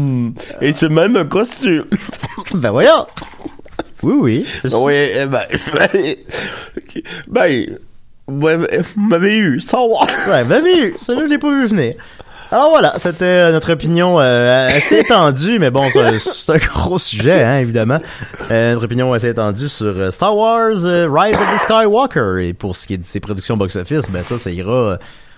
[0.60, 1.84] Et c'est même un costume.
[2.54, 3.06] Ben voyons.
[4.02, 4.46] Oui, oui.
[4.64, 6.16] Je Oui, eh ben, ben,
[7.28, 7.78] ben,
[8.28, 10.08] ouais, vous m'avez eu, Wars.
[10.28, 11.94] Ouais, ben oui, celui-là, je l'ai pas vu venir.
[12.50, 15.84] Alors voilà, c'était euh, notre opinion euh, assez étendue, mais bon,
[16.18, 18.00] c'est un gros sujet, hein, évidemment.
[18.50, 22.48] Euh, notre opinion assez étendue sur euh, Star Wars euh, Rise of the Skywalker.
[22.48, 24.72] Et pour ce qui est de ses prédictions box-office, ben ça, ça ira...
[24.72, 24.96] euh,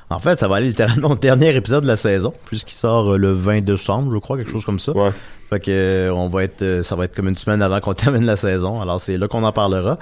[0.08, 3.32] en fait, ça va aller littéralement au dernier épisode de la saison, puisqu'il sort le
[3.32, 4.92] 20 décembre, je crois, quelque chose comme ça.
[4.92, 5.10] Ouais.
[5.50, 8.36] Fait que on va être, ça va être comme une semaine avant qu'on termine la
[8.36, 8.80] saison.
[8.80, 9.98] Alors c'est là qu'on en parlera.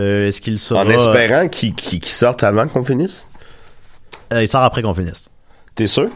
[0.00, 3.28] Euh, Est-ce qu'il sera En espérant qu'il qu'il sorte avant qu'on finisse?
[4.32, 5.28] Euh, il sort après qu'on finisse.
[5.76, 6.08] T'es sûr?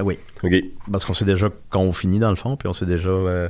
[0.00, 0.18] Euh, oui.
[0.42, 0.52] Ok.
[0.90, 3.08] Parce qu'on sait déjà qu'on finit dans le fond, puis on sait déjà.
[3.08, 3.48] euh,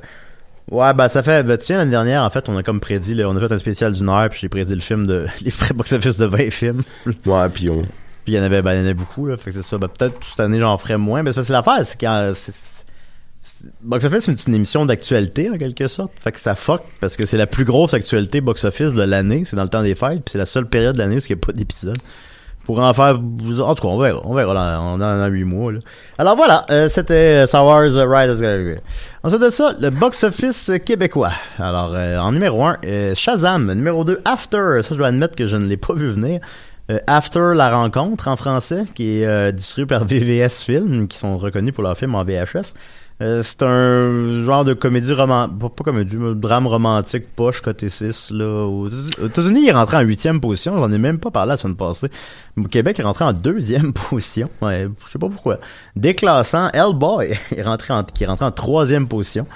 [0.70, 1.44] Ouais, bah ça fait.
[1.44, 3.52] Ben, tu sais, l'année dernière, en fait, on a comme prédit, là, on a fait
[3.54, 5.26] un spécial d'une heure, puis j'ai prédit le film de.
[5.42, 6.82] les frais box-office de 20 films.
[7.24, 7.82] Ouais, puis on.
[8.24, 9.36] Puis il y en avait, ben, il y en avait beaucoup, là.
[9.36, 9.78] Fait que c'est ça.
[9.78, 11.22] Ben, peut-être cette année, j'en ferai moins.
[11.22, 12.32] Mais c'est parce que l'affaire, c'est quand.
[12.34, 16.10] c'est- c'est- Box-office, c'est une émission d'actualité, en quelque sorte.
[16.18, 19.44] Fait que ça fuck, parce que c'est la plus grosse actualité box-office de l'année.
[19.44, 21.26] C'est dans le temps des fêtes, puis c'est la seule période de l'année où il
[21.28, 21.96] n'y a pas d'épisode.
[22.66, 25.72] Pour en faire, en tout cas, on verra, on verra dans, dans, dans 8 mois,
[25.72, 25.78] là.
[26.18, 28.80] Alors voilà, euh, c'était euh, Rise of Skywalker.
[29.22, 31.32] Ensuite de ça, le box-office québécois.
[31.58, 33.72] Alors, euh, en numéro 1, Shazam.
[33.72, 34.80] Numéro 2, After.
[34.82, 36.40] Ça, je dois admettre que je ne l'ai pas vu venir.
[36.90, 41.36] Euh, After la rencontre en français, qui est euh, distribué par VVS Film, qui sont
[41.36, 42.74] reconnus pour leur film en VHS.
[43.22, 48.30] Euh, c'est un genre de comédie romantique, pas, comédie, drame romantique poche côté 6.
[48.32, 48.66] Là.
[48.66, 50.76] Aux États-Unis, il est rentré en huitième position.
[50.76, 52.08] J'en ai même pas parlé la semaine passée.
[52.70, 54.46] Québec, est rentré en deuxième position.
[54.60, 55.58] Ouais, je sais pas pourquoi.
[55.94, 59.46] Déclassant, Hellboy est rentré en, qui est rentré en troisième position.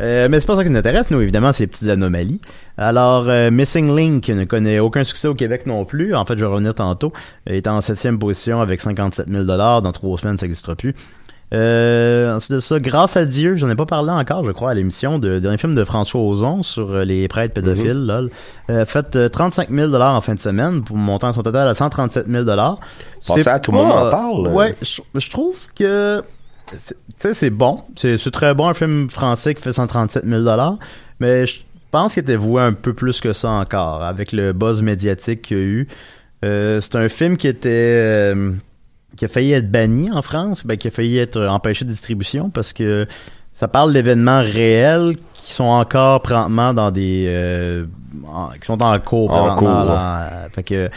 [0.00, 2.40] Euh, mais c'est pas ça qui nous intéresse, nous, évidemment, c'est petites anomalies.
[2.78, 6.14] Alors, euh, Missing Link ne connaît aucun succès au Québec non plus.
[6.14, 7.12] En fait, je vais revenir tantôt.
[7.46, 10.94] Il est en septième position avec 57 000 Dans trois semaines, ça n'existera plus.
[11.52, 14.74] Euh, ensuite de ça, Grâce à Dieu, j'en ai pas parlé encore, je crois, à
[14.74, 18.06] l'émission de d'un film de François Ozon sur euh, les prêtres pédophiles.
[18.06, 18.30] lol.
[18.70, 22.26] Euh, fait euh, 35 000 en fin de semaine pour monter son total à 137
[22.26, 22.44] 000
[23.26, 24.48] Pensez à tout le monde en parle.
[24.48, 26.22] Ouais, je, je trouve que
[26.76, 27.80] c'est- tu sais, c'est bon.
[27.96, 30.42] C'est c'est très bon, un film français qui fait 137 000
[31.20, 31.58] mais je
[31.90, 35.56] pense qu'il était voué un peu plus que ça encore, avec le buzz médiatique qu'il
[35.58, 35.88] y a eu.
[36.44, 37.68] Euh, c'est un film qui était...
[37.70, 38.52] euh,
[39.16, 42.50] qui a failli être banni en France, ben, qui a failli être empêché de distribution
[42.50, 43.06] parce que
[43.54, 47.26] ça parle d'événements réels qui sont encore présentement dans des...
[47.28, 47.84] euh,
[48.26, 49.32] en- qui sont en cours.
[49.32, 49.68] En cours,
[50.52, 50.88] fait que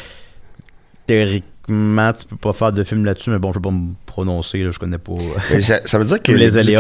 [1.08, 4.64] théoriquement, tu peux pas faire de film là-dessus, mais bon, je peux pas me prononcer,
[4.64, 5.14] là, je connais pas...
[5.62, 6.32] Ça, ça veut dire que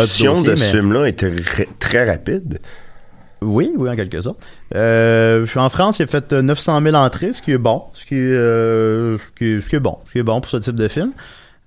[0.01, 1.35] dossier, de ce film-là était
[1.79, 2.59] très rapide.
[3.41, 4.39] Oui, oui, en quelque sorte.
[4.73, 8.05] Euh, en France, il a fait euh, 900 000 entrées, ce qui est bon, ce
[8.05, 10.87] qui est, euh, ce qui est, bon, ce qui est bon pour ce type de
[10.87, 11.11] film.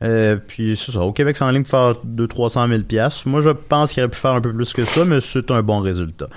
[0.03, 3.29] Euh, puis c'est ça, au Québec, c'est en ligne pour faire 200-300 000 piastres.
[3.29, 5.63] Moi, je pense qu'il aurait pu faire un peu plus que ça, mais c'est un
[5.63, 6.29] bon résultat.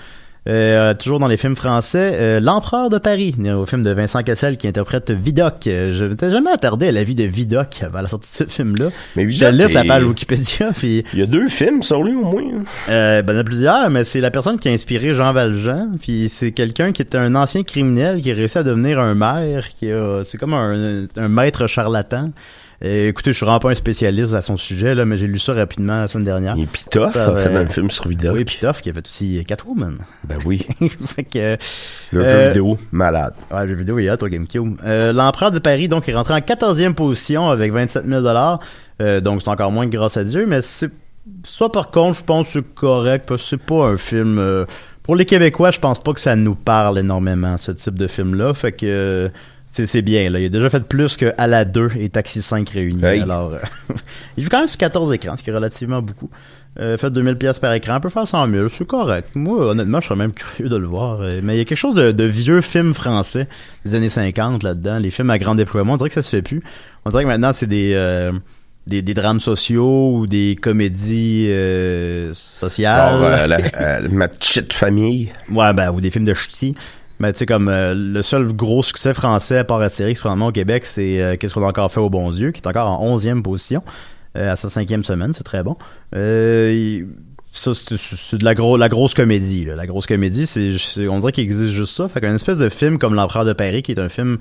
[0.50, 4.58] Euh, toujours dans les films français, euh, L'Empereur de Paris, au film de Vincent Cassel
[4.58, 5.68] qui interprète Vidocq.
[5.68, 8.52] Euh, Je m'étais jamais attardé à la vie de Vidocq avant la sortie de ce
[8.52, 8.88] film-là.
[9.16, 12.16] Mais Vidocq lis sa est- page Wikipédia, puis Il y a deux films sur lui
[12.16, 12.42] au moins.
[12.90, 15.32] euh, ben, il y en a plusieurs, mais c'est la personne qui a inspiré Jean
[15.32, 15.98] Valjean.
[16.02, 19.68] Puis c'est quelqu'un qui était un ancien criminel qui a réussi à devenir un maire.
[19.70, 22.32] qui a, C'est comme un, un maître charlatan.
[22.84, 25.38] Euh, écoutez, je suis vraiment pas un spécialiste à son sujet, là, mais j'ai lu
[25.38, 26.58] ça rapidement la semaine dernière.
[26.58, 28.34] Et Pitoff Ça, a fait euh, un film sur vidéo.
[28.34, 29.98] Oui, Pitoff qui a fait aussi Catwoman.
[30.24, 30.66] Ben oui.
[31.06, 31.58] fait que,
[32.12, 33.36] Le Euh, jeu vidéo, malade.
[33.52, 34.78] Ouais, le jeu vidéo, il est hot au GameCube.
[34.84, 38.26] Euh, L'Empereur de Paris, donc, est rentré en 14e position avec 27 000
[39.00, 40.90] euh, Donc, c'est encore moins que grâce à Dieu, mais c'est...
[41.46, 44.40] Ça, par contre, je pense que c'est correct, parce que c'est pas un film...
[44.40, 44.66] euh,
[45.04, 48.56] Pour les Québécois, je pense pas que ça nous parle énormément, ce type de film-là.
[48.56, 49.30] Fait que...
[49.72, 50.40] c'est c'est bien, là.
[50.40, 53.04] Il a déjà fait plus que À la 2 et Taxi 5 réunis.
[53.04, 53.22] Hey.
[53.22, 53.60] Alors, euh,
[54.38, 56.30] il joue quand même sur 14 écrans, ce qui est relativement beaucoup.
[56.80, 59.30] Euh, fait 2000 pièces par écran, on peut faire 100 000, c'est correct.
[59.36, 61.20] Moi, honnêtement, je serais même curieux de le voir.
[61.22, 63.48] Euh, Mais il y a quelque chose de, de vieux films français
[63.86, 65.94] des années 50 là-dedans, les films à grand déploiement.
[65.94, 66.62] On dirait que ça se fait plus.
[67.04, 68.32] On dirait que maintenant, c'est des, euh,
[68.88, 73.16] des, des drames sociaux ou des comédies euh, sociales.
[73.16, 75.30] Alors, euh, la- euh, ma petite famille.
[75.50, 76.74] Ouais, ben, ou des films de ch'ti.
[77.22, 80.52] Mais tu sais, comme euh, le seul gros succès français à part Astérix, probablement au
[80.52, 83.18] Québec, c'est euh, Qu'est-ce qu'on a encore fait au bon Dieu, qui est encore en
[83.18, 83.84] 11e position
[84.36, 85.78] euh, à sa cinquième semaine, c'est très bon.
[87.54, 89.66] Ça, c'est de la, la grosse comédie.
[89.66, 92.08] La grosse comédie, c'est on dirait qu'il existe juste ça.
[92.08, 94.40] Fait qu'un espèce de film comme L'Empereur de Paris, qui est un film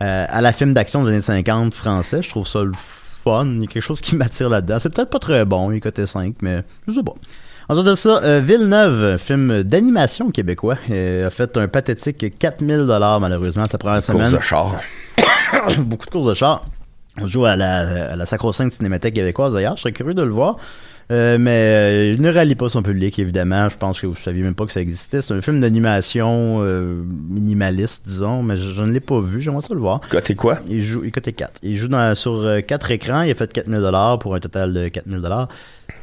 [0.00, 2.60] à la film d'action des années 50 français, je trouve ça
[3.22, 3.46] fun.
[3.46, 4.78] Il y a quelque chose qui m'attire là-dedans.
[4.78, 7.14] C'est peut-être pas très bon, il côté 5, mais je sais pas.
[7.68, 13.20] Ensuite de ça, euh, Villeneuve, film d'animation québécois, euh, a fait un pathétique 4000 dollars
[13.20, 14.32] malheureusement sa première Course semaine.
[14.32, 14.80] de char.
[15.78, 16.62] Beaucoup de courses de char.
[17.20, 19.76] On joue à la, à la Sacro-Sainte Cinémathèque québécoise d'ailleurs.
[19.76, 20.56] Je serais curieux de le voir.
[21.10, 23.68] Euh, mais euh, il ne rallie pas son public, évidemment.
[23.68, 25.20] Je pense que vous saviez même pas que ça existait.
[25.20, 29.40] C'est un film d'animation euh, minimaliste, disons, mais je, je ne l'ai pas vu.
[29.40, 30.00] J'aimerais ça le voir.
[30.10, 30.58] Côté quoi?
[30.68, 31.60] Il joue, il coûtait 4.
[31.62, 33.22] Il joue dans, sur euh, quatre écrans.
[33.22, 35.48] Il a fait 4000 dollars pour un total de 4000 dollars.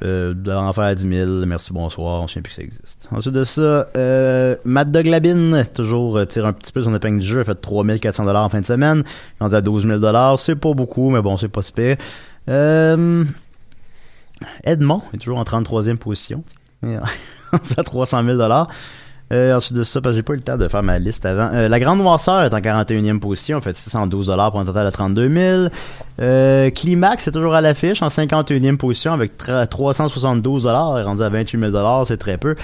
[0.04, 1.46] Euh, d'en faire 10 000.
[1.46, 2.20] Merci, bonsoir.
[2.22, 3.08] On ne sait plus que ça existe.
[3.12, 7.28] Ensuite de ça, euh, Matt Doglabin, toujours euh, tire un petit peu son épingle du
[7.28, 7.40] jeu.
[7.40, 9.04] A fait 3400 dollars en fin de semaine.
[9.40, 10.40] Rendu à 12 000 dollars.
[10.40, 11.98] C'est pas beaucoup, mais bon, c'est pas si pire.
[12.50, 13.24] Euh,
[14.64, 16.44] Edmond est toujours en 33e position.
[17.78, 18.40] À 300 000
[19.32, 21.26] euh, ensuite de ça, parce que j'ai pas eu le temps de faire ma liste
[21.26, 21.50] avant.
[21.54, 24.92] Euh, la Grande Noirceur est en 41e position, en fait 612 pour un total de
[24.92, 25.62] 32 000.
[26.20, 31.60] Euh, Climax est toujours à l'affiche en 51e position avec tra- 372 rendu à 28
[31.72, 32.56] 000 c'est très peu.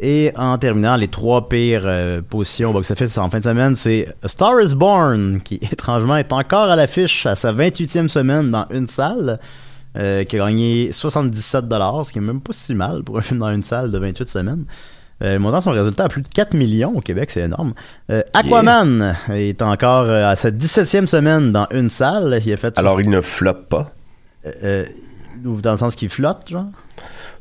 [0.00, 4.60] Et en terminant, les trois pires euh, positions box-office en fin de semaine, c'est Star
[4.60, 9.38] is Born, qui étrangement est encore à l'affiche à sa 28e semaine dans une salle,
[9.96, 11.64] euh, qui a gagné 77
[12.04, 14.28] ce qui est même pas si mal pour un film dans une salle de 28
[14.28, 14.64] semaines.
[15.22, 17.72] Euh, montant son résultat à plus de 4 millions au Québec, c'est énorme.
[18.10, 22.38] Euh, Aquaman est encore euh, à sa 17e semaine dans une salle.
[22.44, 23.88] Il a fait Alors, il ne floppe pas?
[24.44, 26.66] Dans le sens qu'il flotte, genre.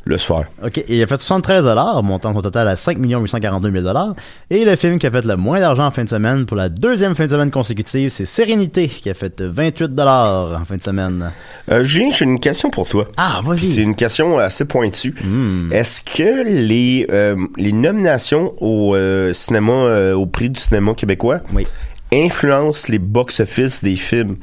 [0.05, 0.43] Le soir.
[0.63, 1.65] OK, et il a fait 73
[2.03, 4.13] montant son total à 5 842 000
[4.51, 6.69] Et le film qui a fait le moins d'argent en fin de semaine pour la
[6.69, 11.31] deuxième fin de semaine consécutive, c'est Sérénité, qui a fait 28 en fin de semaine.
[11.71, 13.07] Euh, Julien, j'ai une question pour toi.
[13.17, 13.83] Ah, Puis C'est vas-y.
[13.83, 15.15] une question assez pointue.
[15.23, 15.71] Hmm.
[15.73, 21.39] Est-ce que les, euh, les nominations au euh, cinéma, euh, au prix du cinéma québécois,
[21.53, 21.65] Oui.
[22.13, 24.35] influencent les box-office des films?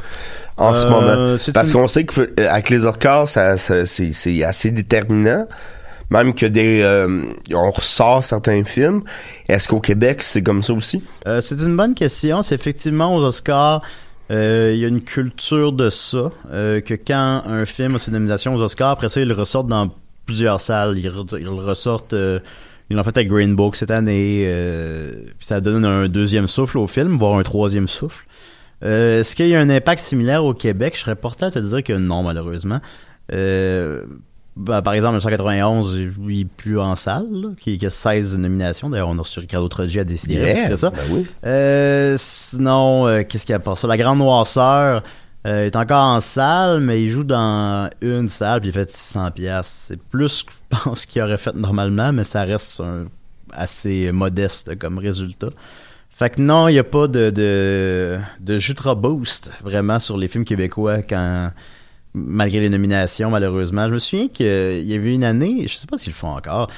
[0.63, 1.39] En ce Euh, moment?
[1.55, 5.47] Parce une- qu'on sait que euh, avec les Oscars, ça, ça- c'est, assez déterminant.
[6.11, 7.23] Même que des, euh,
[7.55, 9.03] on ressort certains films.
[9.49, 11.03] Est-ce qu'au Québec, c'est comme ça aussi?
[11.27, 12.43] Euh, c'est une bonne question.
[12.43, 13.81] C'est effectivement aux Oscars,
[14.29, 18.61] il y a une culture de ça, que quand un film a ses nominations aux
[18.63, 19.89] Oscars, après ça, ils le ressortent dans
[20.27, 20.99] plusieurs salles.
[20.99, 22.15] Ils, re- ils ressortent.
[22.91, 24.45] ils l'ont fait avec Green Book cette année.
[24.47, 28.27] euh, puis ça donne un deuxième souffle au film, voire un troisième souffle.
[28.85, 30.95] Euh, Est-ce qu'il y a un impact similaire au Québec?
[30.97, 32.81] Je serais porté à te dire que non, malheureusement.
[33.33, 34.03] Euh,
[34.57, 35.97] ben, par exemple, 1991,
[36.29, 38.91] il est plus en salle, là, qui, qui a 16 nominations.
[38.91, 40.91] D'ailleurs, on a reçu Ricardo Trogi à décider Yeah, ça?
[40.91, 41.27] ben oui.
[41.47, 43.87] Euh, sinon, euh, qu'est-ce qu'il y a pour ça?
[43.89, 45.03] La Grande Noirceur
[45.47, 49.31] euh, est encore en salle, mais il joue dans une salle, puis il fait 600
[49.31, 49.85] pièces.
[49.89, 53.07] C'est plus que je pense qu'il aurait fait normalement, mais ça reste un-
[53.53, 55.49] assez modeste comme résultat.
[56.15, 60.29] Fait que non, il n'y a pas de, de, de Jutra Boost vraiment sur les
[60.29, 61.51] films québécois quand
[62.15, 63.89] malgré les nominations, malheureusement.
[63.89, 66.69] Je me souviens qu'il y avait une année, je sais pas s'ils le font encore,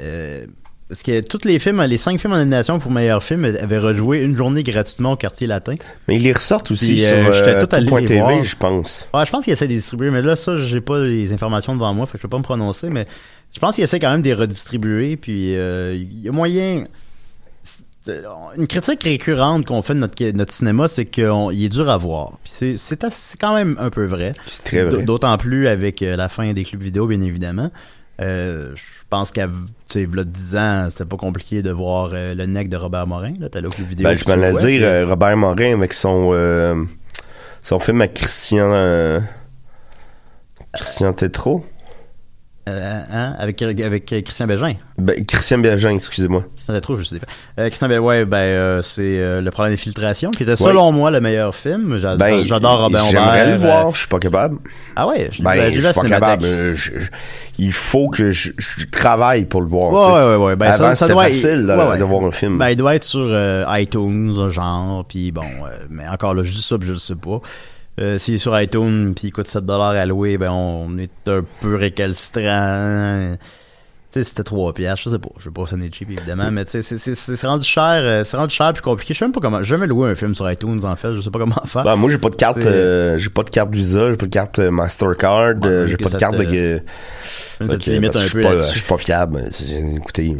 [0.00, 0.44] euh,
[0.88, 4.20] parce que tous les films, les cinq films en nomination pour meilleur film avaient rejoué
[4.20, 5.76] une journée gratuitement au quartier latin.
[6.08, 8.42] Mais ils les ressortent aussi Puis, sur euh, euh, tout allé TV, voir.
[8.42, 9.08] je pense.
[9.14, 11.74] Ouais, je pense qu'ils essaient de les distribuer, mais là, ça, j'ai pas les informations
[11.74, 13.06] devant moi, fait que je peux pas me prononcer, mais
[13.52, 16.84] je pense qu'ils essaient quand même de les redistribuer, puis euh, il y a moyen...
[18.04, 18.22] c'est-
[18.56, 21.24] Une critique récurrente qu'on fait de notre, notre cinéma, c'est qu'il
[21.64, 22.38] est dur à voir.
[22.44, 22.76] C'est-
[23.40, 24.32] quand même un peu vrai.
[24.46, 25.02] C'est très vrai.
[25.04, 27.70] D'autant plus avec euh, la fin des clubs vidéo, bien évidemment.
[28.20, 29.52] Euh, je pense qu'à tu
[29.88, 33.32] sais, v'là 10 ans, c'était pas compliqué de voir euh, le nec de Robert Morin.
[33.50, 34.04] T'as au club vidéo.
[34.04, 36.30] Ben, je puis m'en tu allais le le vois, dire, euh, Robert Morin avec son,
[36.32, 36.84] euh,
[37.60, 39.18] son film avec Christian, euh,
[40.72, 41.66] Christian Tétrault.
[42.66, 44.72] Euh, hein, avec, avec Christian Bégin.
[44.96, 46.44] Ben, Christian Bergin, excusez-moi.
[46.54, 47.26] Christian Tétrault, je sais pas.
[47.58, 50.56] Euh, Christian Bégin, ouais, ben, euh, c'est euh, Le problème des filtrations, qui était Ouais.
[50.56, 51.98] selon moi le meilleur film.
[52.16, 54.56] Ben, J'adore Robert J'aimerais Aubert, le voir, je suis pas capable.
[54.96, 56.42] ah ouais, je, Ben, je suis pas capable.
[56.44, 56.76] Cinémathèque.
[56.76, 57.10] je- je-
[57.58, 58.50] il faut que je,
[58.90, 59.92] travaille pour le voir.
[59.92, 60.56] Ouais, ouais, ouais, ouais.
[60.56, 61.98] Ben, Avant, ça c'était doit- facile là, ouais, ouais.
[61.98, 62.56] de voir un film.
[62.56, 63.28] Ben, il doit être sur
[63.76, 65.44] iTunes, genre, puis bon,
[65.90, 67.40] mais encore là, je dis ça, puis je le sais pas.
[68.00, 71.42] Euh, S'il est sur iTunes, puis il coûte 7 à louer, ben, on est un
[71.60, 73.36] peu récalcitrant.
[74.12, 75.28] Tu sais, c'était 3 piastres, je sais pas.
[75.40, 78.54] Je veux pas sonner cheap, évidemment, mais tu sais, c'est- rendu cher, euh, c'est rendu
[78.54, 79.12] cher puis compliqué.
[79.12, 81.20] Je sais même pas comment, j'ai jamais loué un film sur iTunes, en fait, je
[81.20, 81.82] sais pas comment faire.
[81.82, 84.30] Ben, moi, j'ai pas de carte, euh, j'ai pas de carte Visa, j'ai pas de
[84.30, 86.80] carte euh, Mastercard, Ouais, euh, j'ai pas de carte te- de.
[87.22, 88.72] Ça te limite un je peu suis pas- là-dessus.
[88.72, 89.50] Je suis pas fiable.
[89.96, 90.36] Écoutez,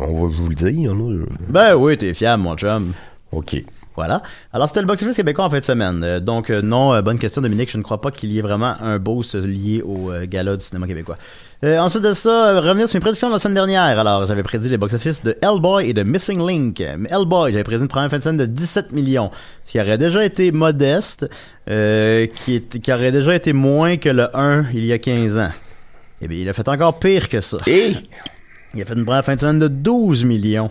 [0.00, 1.24] on va vous le dire, là.
[1.48, 2.92] Ben oui, t'es fiable, mon chum.
[3.32, 3.62] OK.
[3.94, 4.22] Voilà.
[4.52, 6.02] Alors, c'était le box-office québécois en fin de semaine.
[6.02, 7.70] Euh, donc, euh, non, euh, bonne question, Dominique.
[7.70, 10.86] Je ne crois pas qu'il y ait vraiment un boost lié au gala du cinéma
[10.86, 11.18] québécois.
[11.64, 13.98] Euh, ensuite de ça, revenir sur mes prédictions de la semaine dernière.
[13.98, 16.80] Alors, j'avais prédit les box-office de Hellboy et de Missing Link.
[16.80, 19.30] Hellboy, j'avais prédit une première fin de semaine de 17 millions,
[19.64, 21.28] ce qui aurait déjà été modeste,
[21.70, 25.38] euh, qui, est- qui aurait déjà été moins que le 1 il y a 15
[25.38, 25.50] ans.
[26.20, 27.58] Eh bien, il a fait encore pire que ça.
[27.66, 27.92] Et?
[28.74, 30.70] Il a fait une première fin de semaine de 12 millions.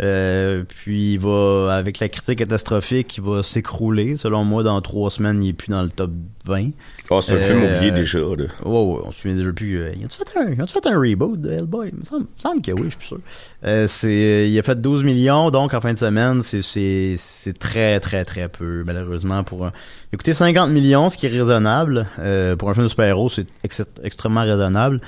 [0.00, 4.16] Euh, puis il va, avec la critique catastrophique, il va s'écrouler.
[4.16, 6.10] Selon moi, dans trois semaines, il est plus dans le top
[6.46, 6.70] 20.
[7.10, 8.26] Ah, c'est un Euh, film oublié déjà, là.
[8.26, 9.78] Ouais, ouais, on se souvient déjà plus.
[9.78, 11.90] Euh, il a-tu fait, un- fait un reboot de Hellboy?
[11.92, 13.18] Il me semble, semble que oui, je suis sûr.
[13.64, 17.58] Euh, c'est, il a fait 12 millions, donc en fin de semaine, c'est, c'est, c'est
[17.58, 19.44] très, très, très peu, malheureusement.
[19.44, 19.72] pour un...
[20.12, 22.06] Il a coûté 50 millions, ce qui est raisonnable.
[22.20, 25.00] Euh, pour un film de super-héros, c'est ex- extrêmement raisonnable.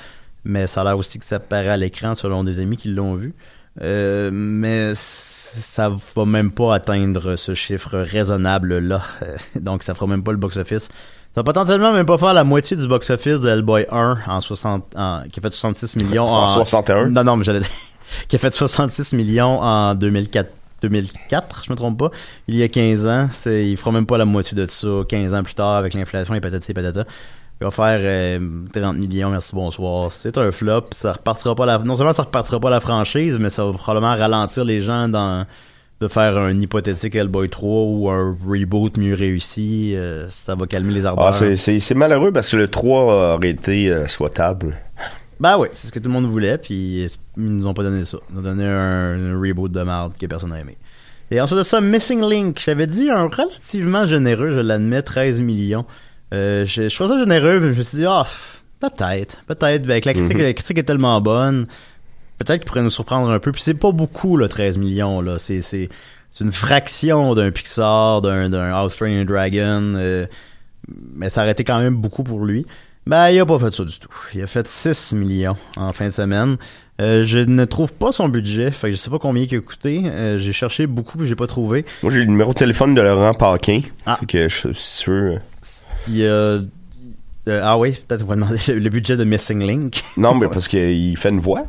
[0.45, 3.15] Mais ça a l'air aussi que ça paraît à l'écran, selon des amis qui l'ont
[3.15, 3.33] vu.
[3.81, 9.01] Euh, mais ça va même pas atteindre ce chiffre raisonnable-là.
[9.59, 10.83] donc, ça fera même pas le box-office.
[11.35, 14.95] Ça va potentiellement même pas faire la moitié du box-office de Hellboy 1 en 60,
[14.95, 17.09] en- qui a fait 66 millions En 61?
[17.09, 17.69] Non, non, mais j'allais dire,
[18.27, 20.49] qui a fait 66 millions en 2004.
[20.83, 22.11] 2004, je me trompe pas,
[22.49, 25.33] il y a 15 ans, c'est, il fera même pas la moitié de ça, 15
[25.33, 27.05] ans plus tard, avec l'inflation et patati et patata.
[27.61, 28.39] Il va faire euh,
[28.73, 30.11] 30 millions, merci, bonsoir.
[30.11, 33.49] C'est un flop, ça repartira pas la, non seulement ça repartira pas la franchise, mais
[33.49, 35.45] ça va probablement ralentir les gens dans,
[36.01, 40.93] de faire un hypothétique Hellboy 3 ou un reboot mieux réussi, euh, ça va calmer
[40.93, 41.27] les ardeurs.
[41.27, 44.75] Ah, c'est- malheureux parce que le 3 aurait été euh, souhaitable.
[45.39, 47.05] Ben ouais, c'est ce que tout le monde voulait, puis
[47.37, 48.17] ils nous ont pas donné ça.
[48.29, 50.77] Ils nous ont donné un, un reboot de merde que personne n'a aimé.
[51.31, 52.61] Et ensuite de ça, Missing Link.
[52.63, 55.85] J'avais dit un relativement généreux, je l'admets, 13 millions.
[56.33, 58.25] Euh, je, je trouvais ça généreux, mais je me suis dit, ah,
[58.79, 60.41] peut-être, peut-être, avec la critique, Mhm.
[60.43, 61.67] la critique est tellement bonne,
[62.39, 63.51] peut-être qu'il pourrait nous surprendre un peu.
[63.51, 65.37] Puis c'est pas beaucoup, là, 13 millions, là.
[65.39, 65.89] C'est, c'est,
[66.31, 70.25] c'est une fraction d'un Pixar, d'un, d'un House Train Dragon, euh,
[71.15, 72.65] mais ça aurait été quand même beaucoup pour lui.
[73.05, 74.09] Ben, il a pas fait ça du tout.
[74.33, 76.55] Il a fait 6 millions en fin de semaine.
[77.01, 79.59] Euh, je ne trouve pas son budget, fait que je sais pas combien il a
[79.59, 80.01] coûté.
[80.05, 81.85] Euh, j'ai cherché beaucoup, mais j'ai pas trouvé.
[82.01, 83.81] Moi, j'ai le numéro de téléphone de Laurent Paquin.
[84.05, 84.17] Ah.
[84.19, 85.39] Fait que je suis sûr.
[86.07, 86.29] Il y a...
[86.29, 86.61] euh,
[87.47, 90.03] ah oui, peut-être on va demander le, le budget de Missing Link.
[90.17, 91.65] Non, mais parce qu'il fait une voix.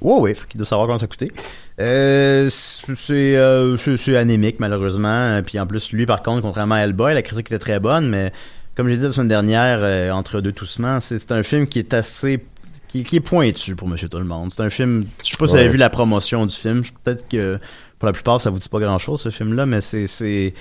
[0.00, 1.32] Ouais, ouais, faut qu'il doit savoir comment ça a coûté.
[1.80, 5.08] Euh, c'est, euh, c'est, anémique, malheureusement.
[5.08, 8.08] Euh, Puis en plus, lui, par contre, contrairement à Hellboy, la critique était très bonne,
[8.08, 8.32] mais
[8.76, 11.80] comme j'ai dit la semaine dernière, euh, entre deux toussements, c'est, c'est un film qui
[11.80, 12.44] est assez...
[12.86, 14.52] Qui, qui est pointu pour Monsieur Tout-le-Monde.
[14.52, 15.04] C'est un film...
[15.22, 15.60] Je sais pas si vous Ouais.
[15.64, 16.82] avez vu la promotion du film.
[17.02, 17.58] Peut-être que
[17.98, 20.06] pour la plupart, ça vous dit pas grand-chose, ce film-là, mais c'est...
[20.06, 20.54] c'est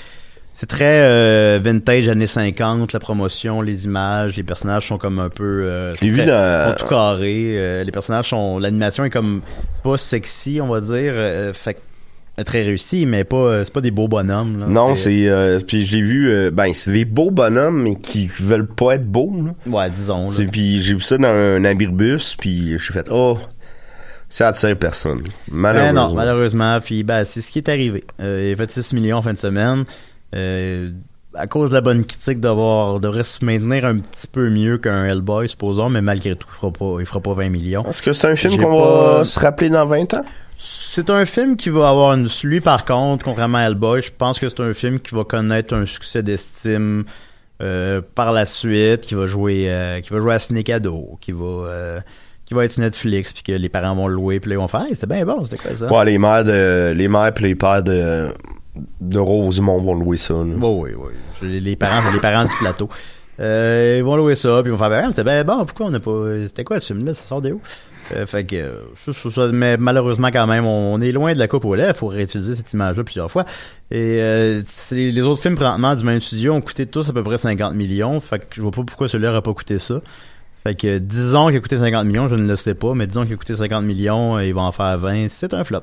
[0.59, 5.29] c'est très euh, vintage années 50, la promotion, les images, les personnages sont comme un
[5.29, 9.41] peu euh, sont très- dans- sont tout carrés, euh, les personnages sont l'animation est comme
[9.83, 11.77] pas sexy, on va dire, euh, fait
[12.43, 14.65] très réussi, mais pas c'est pas des beaux bonhommes là.
[14.67, 15.29] Non, c'est.
[15.67, 16.49] puis j'ai vu.
[16.49, 19.53] ben, c'est des beaux bonhommes, mais qui veulent pas être beaux, là.
[19.71, 20.45] ouais, disons là.
[20.51, 23.37] Puis j'ai vu ça dans un abribus, puis j'ai fait, oh,
[24.27, 25.19] ça attire personne.
[25.19, 26.07] Ben Malheureusement.
[26.09, 28.03] non, malheureusement, puis ben, c'est ce qui est arrivé.
[28.19, 29.85] Il a fait 6 millions en fin de semaine.
[30.35, 30.89] Euh,
[31.33, 35.47] à cause de la bonne critique devrait se maintenir un petit peu mieux qu'un Hellboy,
[35.47, 37.85] supposons, mais malgré tout, il fera pas, il fera pas 20 millions.
[37.87, 40.23] Est-ce que c'est un film qu'on pas- va se rappeler dans 20 ans?
[40.57, 42.27] C'est un film qui va avoir une...
[42.43, 45.75] Lui, par contre, contrairement à Hellboy, je pense que c'est un film qui va connaître
[45.75, 47.03] un succès d'estime
[47.61, 51.31] euh, par la suite, qui va jouer euh, qui va jouer à Ciné Cadeau, qui
[51.31, 51.99] va euh,
[52.45, 54.67] qui va être Netflix, puis que les parents vont le louer, puis là, ils vont
[54.67, 55.91] faire hey, c'était bien bon, c'était quoi ça?
[55.91, 58.29] Ouais, les mères de, les mères pis les pères de,
[59.01, 60.43] de Rosemont vont louer ça, là.
[60.43, 61.11] Oui, oui,
[61.41, 61.59] oui.
[61.59, 62.89] Les, parents, les parents du plateau.
[63.39, 65.91] Euh, ils vont louer ça, puis ils vont faire ben, c'était bien bon, pourquoi on
[65.91, 66.41] n'a pas.
[66.43, 67.13] C'était quoi ce film-là?
[67.13, 67.61] Ça sort de où?
[68.15, 71.75] Euh, fait que, euh, mais malheureusement quand même, on est loin de la coupe au
[71.75, 71.89] lait.
[71.89, 73.45] Il faut réutiliser cette image-là plusieurs fois.
[73.91, 74.61] Et
[74.91, 78.19] les autres films présentement du même studio ont coûté tous à peu près 50 millions.
[78.19, 80.01] Fait que je vois pas pourquoi celui-là n'aurait pas coûté ça.
[80.67, 83.23] Fait que disons qu'il a coûté 50 millions, je ne le sais pas, mais disons
[83.23, 85.79] qu'il a coûté 50 millions, et il va en faire 20, c'est un flop.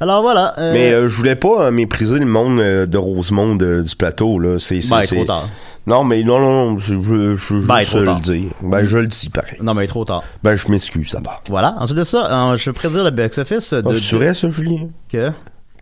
[0.00, 0.54] Alors voilà.
[0.58, 3.96] euh, Mais euh, je voulais pas euh, mépriser le monde euh, de Rosemont de- du
[3.96, 4.58] plateau, là.
[4.58, 5.46] C'est, ben, trop tard.
[5.86, 8.50] Non, mais non, non, non, je, je, je, Ben, le dire.
[8.62, 9.58] Ben, je le dis pareil.
[9.62, 10.22] Non, mais trop tard.
[10.42, 11.42] Ben, je m'excuse, ça va.
[11.50, 11.76] Voilà.
[11.78, 13.82] Ensuite de ça, euh, je vais prédire le box-office de...
[13.86, 14.88] Ah, vrai, ça, Julien?
[15.12, 15.32] Que?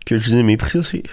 [0.05, 1.03] Que je disais méprisé.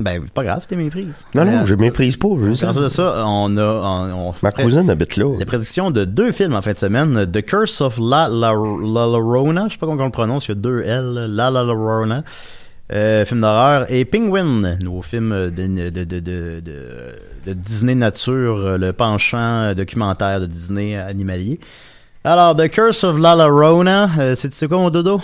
[0.00, 1.26] Ben, c'est pas grave, c'était méprise.
[1.34, 2.64] Non, non, Euh, je méprise pas, sais.
[2.64, 3.62] Ensuite de ça, on a...
[3.62, 5.36] On, on Ma cousine habite là.
[5.38, 7.30] La prédiction de deux films en fin de semaine.
[7.30, 9.66] The Curse of La La, La Llorona.
[9.68, 10.46] Je sais pas comment on le prononce.
[10.46, 11.26] Il y a deux L.
[11.28, 12.24] La La Llorona.
[12.92, 13.86] Euh, film d'horreur.
[13.92, 20.46] Et Penguin, nouveau film de, de, de, de, Disney Nature, euh, le penchant documentaire de
[20.46, 21.60] Disney animalier.
[22.24, 25.20] Alors, The Curse of La Llorona, euh, c'est c'est quoi mon dodo?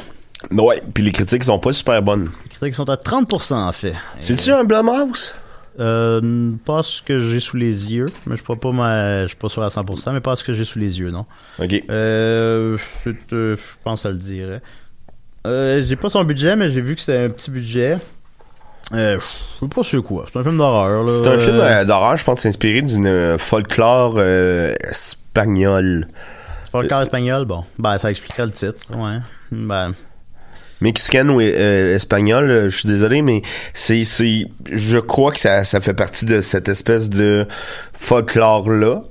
[0.53, 2.29] Ouais, puis les critiques sont pas super bonnes.
[2.59, 3.95] Critiques sont à 30% en fait.
[4.21, 5.35] C'est-tu un Blumhouse?
[5.79, 9.37] Euh, pas ce que j'ai sous les yeux, mais je suis pas, ma, je suis
[9.37, 11.27] pas sûr à 100%, mais pas ce que j'ai sous les yeux, non.
[11.63, 11.83] Ok.
[11.91, 12.79] Euh,
[13.33, 14.63] euh, je pense ça le dirait.
[15.47, 17.99] Euh, j'ai pas son budget, mais j'ai vu que c'était un petit budget.
[18.95, 20.25] Euh, je sais pas c'est quoi.
[20.33, 21.13] C'est un film d'horreur, là.
[21.13, 26.07] C'est un film Euh, d'horreur, je pense, inspiré d'une euh, folklore espagnole.
[26.73, 27.65] folklore espagnol, bon.
[27.79, 29.19] Ben, ça expliquerait le titre, ouais.
[29.53, 29.93] Ben,
[30.81, 33.43] Mexicaine ou euh, espagnole, euh, je suis désolé, mais
[33.75, 37.47] c'est, c'est, je crois que ça, ça fait partie de cette espèce de
[37.99, 39.03] folklore-là.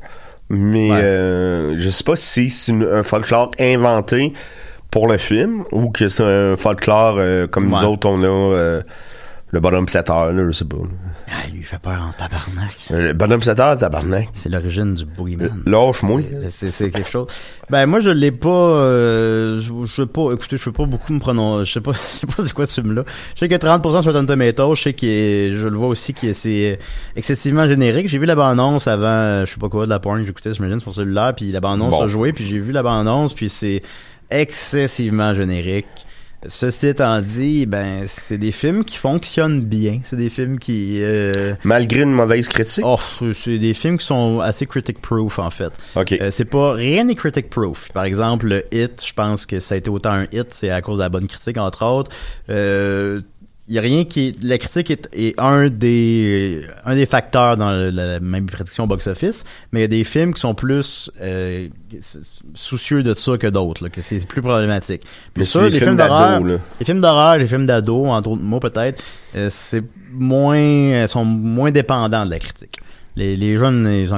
[0.49, 0.99] Mais Ouais.
[1.03, 4.31] euh, je sais pas si c'est un folklore inventé
[4.91, 8.81] pour le film ou que c'est un folklore euh, comme nous autres, on a euh,
[9.49, 10.77] le bonhomme 7 heures, là, je sais pas.
[11.31, 12.75] Ah, il lui fait peur en tabarnak.
[12.91, 14.29] Euh, Le bonhomme 7 heures, tabarnak.
[14.33, 15.63] C'est l'origine du boogeyman.
[15.65, 16.21] Lâche-moi.
[16.49, 17.27] C'est, c'est quelque chose.
[17.69, 18.49] Ben moi je l'ai pas.
[18.49, 20.31] Euh, je, je sais pas.
[20.33, 21.65] Écoutez, je peux pas beaucoup me prononcer.
[21.65, 21.91] Je sais pas.
[21.95, 23.03] Je sais pas c'est quoi ce film-là.
[23.35, 24.75] Je sais que 30% sur Rotten Tomatoes.
[24.75, 26.77] Je sais est, je le vois aussi qui c'est
[27.15, 28.07] excessivement générique.
[28.07, 29.05] J'ai vu la bande-annonce avant.
[29.07, 30.53] euh, Je sais pas quoi de la porn que j'écoutais.
[30.53, 31.33] J'imagine sur celui-là.
[31.33, 32.03] Puis la bande-annonce Bon.
[32.03, 32.33] a joué.
[32.33, 33.33] Puis j'ai vu la bande-annonce.
[33.33, 33.81] Puis c'est
[34.29, 35.85] excessivement générique.
[36.47, 40.01] Ceci étant dit, ben c'est des films qui fonctionnent bien.
[40.09, 40.99] C'est des films qui.
[41.01, 42.83] euh, Malgré une mauvaise critique?
[42.85, 42.99] Oh,
[43.33, 45.73] c'est des films qui sont assez critic proof en fait.
[45.95, 46.13] Ok.
[46.13, 47.89] Euh, c'est pas rien n'est critic proof.
[47.93, 50.81] Par exemple, le hit, je pense que ça a été autant un hit, c'est à
[50.81, 52.11] cause de la bonne critique entre autres.
[52.49, 53.21] Euh,
[53.73, 57.71] y a rien qui est, la critique est, est un des un des facteurs dans
[57.71, 60.53] le- la même prédiction au box office, mais il y a des films qui sont
[60.53, 61.67] plus euh,
[62.53, 65.01] soucieux de ça que d'autres, que c'est plus problématique.
[65.35, 66.39] Mais ça, les films d'horreur,
[66.79, 69.01] les films d'horreur, les films d'ados, entre autres mots peut-être,
[69.35, 72.77] euh, c'est moins, elles sont moins dépendants de la critique.
[73.17, 74.13] Les, les jeunes, ils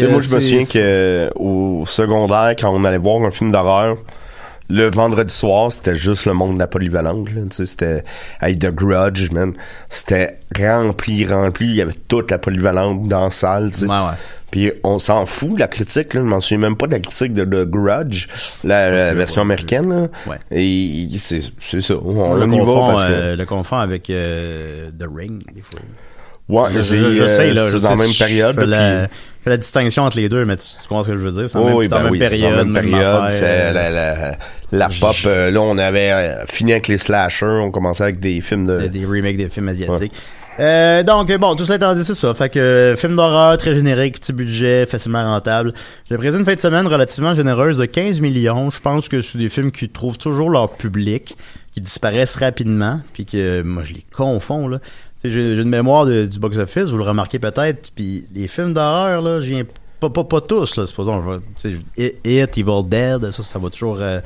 [0.00, 3.52] sais, moi, je me souviens que euh, au secondaire, quand on allait voir un film
[3.52, 3.98] d'horreur,
[4.68, 7.28] le vendredi soir, c'était juste le monde de la polyvalente.
[7.52, 8.02] c'était
[8.40, 9.52] avec The Grudge, man.
[9.90, 11.66] C'était rempli, rempli.
[11.68, 13.70] Il y avait toute la polyvalente dans la salle.
[13.82, 14.16] Ouais, ouais.
[14.50, 16.14] Puis on s'en fout de la critique.
[16.14, 16.20] Là.
[16.20, 18.28] Je m'en souviens même pas de la critique de The Grudge,
[18.62, 20.08] la, la version américaine.
[20.26, 20.36] Là.
[20.50, 21.42] Et c'est
[21.80, 21.94] ça.
[21.96, 23.10] On, le, confond, parce que...
[23.10, 25.80] euh, le confond avec euh, The Ring, des fois.
[26.48, 27.64] Ouais, Je, c'est je- je euh, sais, là.
[27.66, 28.54] c'est je dans la même je période.
[28.54, 31.02] fais là, la, puis- je fais la distinction entre les deux, mais tu, tu comprends
[31.04, 31.48] ce que je veux dire?
[31.48, 32.50] C'est Oui, même, oui, c'est en ben même oui, c'est période.
[32.52, 33.30] dans la même période.
[33.30, 34.36] C'est la, la,
[34.72, 35.14] la pop.
[35.26, 37.44] euh, là, on avait euh, fini avec les slashers.
[37.46, 38.78] On commençait avec des films de.
[38.80, 40.12] Des- des remakes des films asiatiques.
[40.60, 42.32] Euh, donc bon, tout ça étant dit, c'est ça.
[42.32, 45.72] Fait que film d'horreur très générique, petit budget, facilement rentable.
[46.08, 48.70] J'ai présenté une fin de semaine relativement généreuse de 15 millions.
[48.70, 51.36] Je pense que c'est des films qui trouvent toujours leur public,
[51.72, 54.78] qui disparaissent rapidement, puis que moi je les confonds là.
[55.24, 57.90] J'ai j'ai une mémoire du box-office, vous le remarquez peut-être.
[57.94, 59.64] Puis les films d'horreur là, viens
[60.00, 60.86] pas, pas, pas tous là.
[60.86, 61.40] Supposons,
[61.96, 63.98] It, Evil Dead, ça, ça va toujours.
[64.00, 64.20] euh,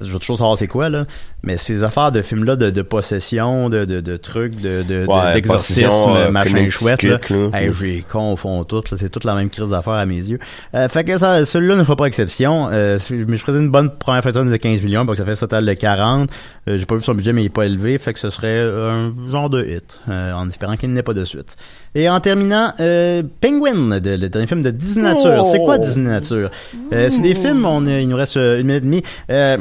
[0.00, 1.06] je veux toujours savoir c'est quoi là
[1.42, 5.34] mais ces affaires de films là de, de possession de, de, de trucs de, Ouais,
[5.34, 7.48] d'exorcisme euh, machin chouette là, là.
[7.60, 10.38] Hey, j'ai confonds toutes là, c'est toute la même crise d'affaires à mes yeux.
[10.74, 13.90] Euh, fait que ça celui-là ne fait pas exception euh, mais je faisais une bonne
[13.90, 16.28] première fin de semaine de 15 millions donc ça fait un total de 40
[16.68, 18.60] Euh, j'ai pas vu son budget mais il est pas élevé fait que ce serait
[18.60, 21.56] un genre de hit euh, en espérant qu'il n'ait pas de suite.
[21.94, 25.44] Et en terminant euh, Penguin de- le dernier film de Disney Nature.
[25.46, 26.50] C'est quoi Disney Nature?
[26.92, 29.02] Euh, c'est des films on il nous reste une minute et demie.
[29.30, 29.56] Euh,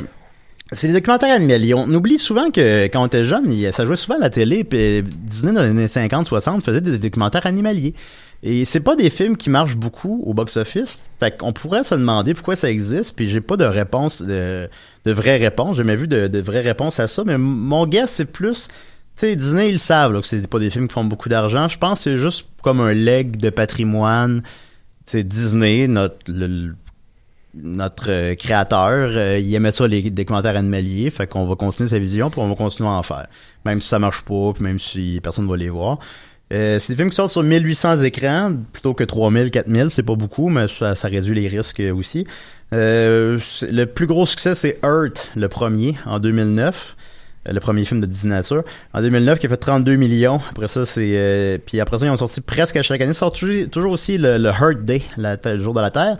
[0.71, 1.73] c'est les documentaires animaliers.
[1.73, 5.01] On oublie souvent que quand on était jeune, ça jouait souvent à la télé, puis
[5.03, 7.93] Disney dans les années 50-60 faisait des documentaires animaliers.
[8.43, 10.99] Et c'est pas des films qui marchent beaucoup au box-office.
[11.19, 14.69] Fait qu'on pourrait se demander pourquoi ça existe, puis j'ai pas de réponse, de,
[15.05, 15.77] de vraie réponse.
[15.77, 18.67] J'ai jamais vu de, de vraie réponse à ça, mais mon guess, c'est plus...
[19.15, 21.29] Tu sais, Disney, ils le savent, là, que c'est pas des films qui font beaucoup
[21.29, 21.67] d'argent.
[21.67, 24.43] Je pense que c'est juste comme un leg de patrimoine.
[24.43, 24.47] Tu
[25.07, 26.17] sais, Disney, notre...
[26.27, 26.75] le-
[27.61, 31.99] notre euh, créateur, euh, il aimait ça les documentaires animaliers, fait qu'on va continuer sa
[31.99, 33.27] vision, puis on va continuer à en faire.
[33.65, 35.99] Même si ça marche pas, puis même si personne va les voir.
[36.53, 40.15] Euh, c'est des films qui sortent sur 1800 écrans, plutôt que 3000, 4000, c'est pas
[40.15, 42.25] beaucoup, mais ça, ça réduit les risques aussi.
[42.73, 43.39] Euh,
[43.69, 46.95] le plus gros succès, c'est Earth, le premier, en 2009
[47.47, 50.67] euh, le premier film de Disney Nature en 2009 qui a fait 32 millions après
[50.67, 53.39] ça c'est euh, puis après ça ils ont sorti presque à chaque année ils sortent
[53.39, 56.17] toujours, toujours aussi le, le Day le jour de la Terre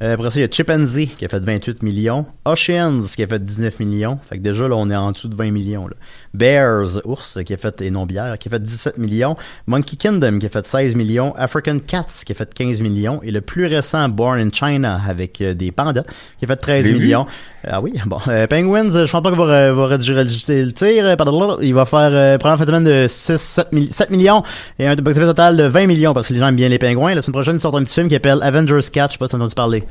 [0.00, 3.42] après ça il y a Chimpanzee qui a fait 28 millions Oceans qui a fait
[3.42, 5.94] 19 millions fait que déjà là on est en dessous de 20 millions là.
[6.34, 9.36] Bears ours qui a fait et non bière qui a fait 17 millions
[9.66, 13.30] Monkey Kingdom qui a fait 16 millions African Cats qui a fait 15 millions et
[13.30, 16.04] le plus récent Born in China avec euh, des pandas
[16.38, 16.98] qui a fait 13 L'ai vu.
[17.00, 17.26] millions
[17.70, 18.18] ah oui, bon.
[18.28, 21.04] Euh, Penguins, euh, je pense pas qu'il va, va rédiger le tir.
[21.04, 24.44] euh, pardon, il va faire euh, première fin de semaine de 6, 7, 7 millions
[24.78, 27.14] et un box-office total de 20 millions parce que les gens aiment bien les pingouins.
[27.14, 29.10] La semaine prochaine, ils sortent un petit film qui s'appelle Avengers Catch.
[29.10, 29.82] Je sais pas si entendu parler.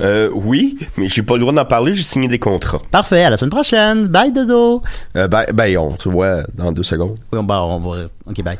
[0.00, 2.80] Euh, oui, mais j'ai pas le droit d'en parler, j'ai signé des contrats.
[2.90, 4.06] Parfait, à la semaine prochaine.
[4.06, 4.82] Bye, Dodo.
[5.16, 7.16] Euh, ben, ben, on se voit dans deux secondes.
[7.32, 8.06] Oui, on, bah, on va...
[8.26, 8.58] OK, bye.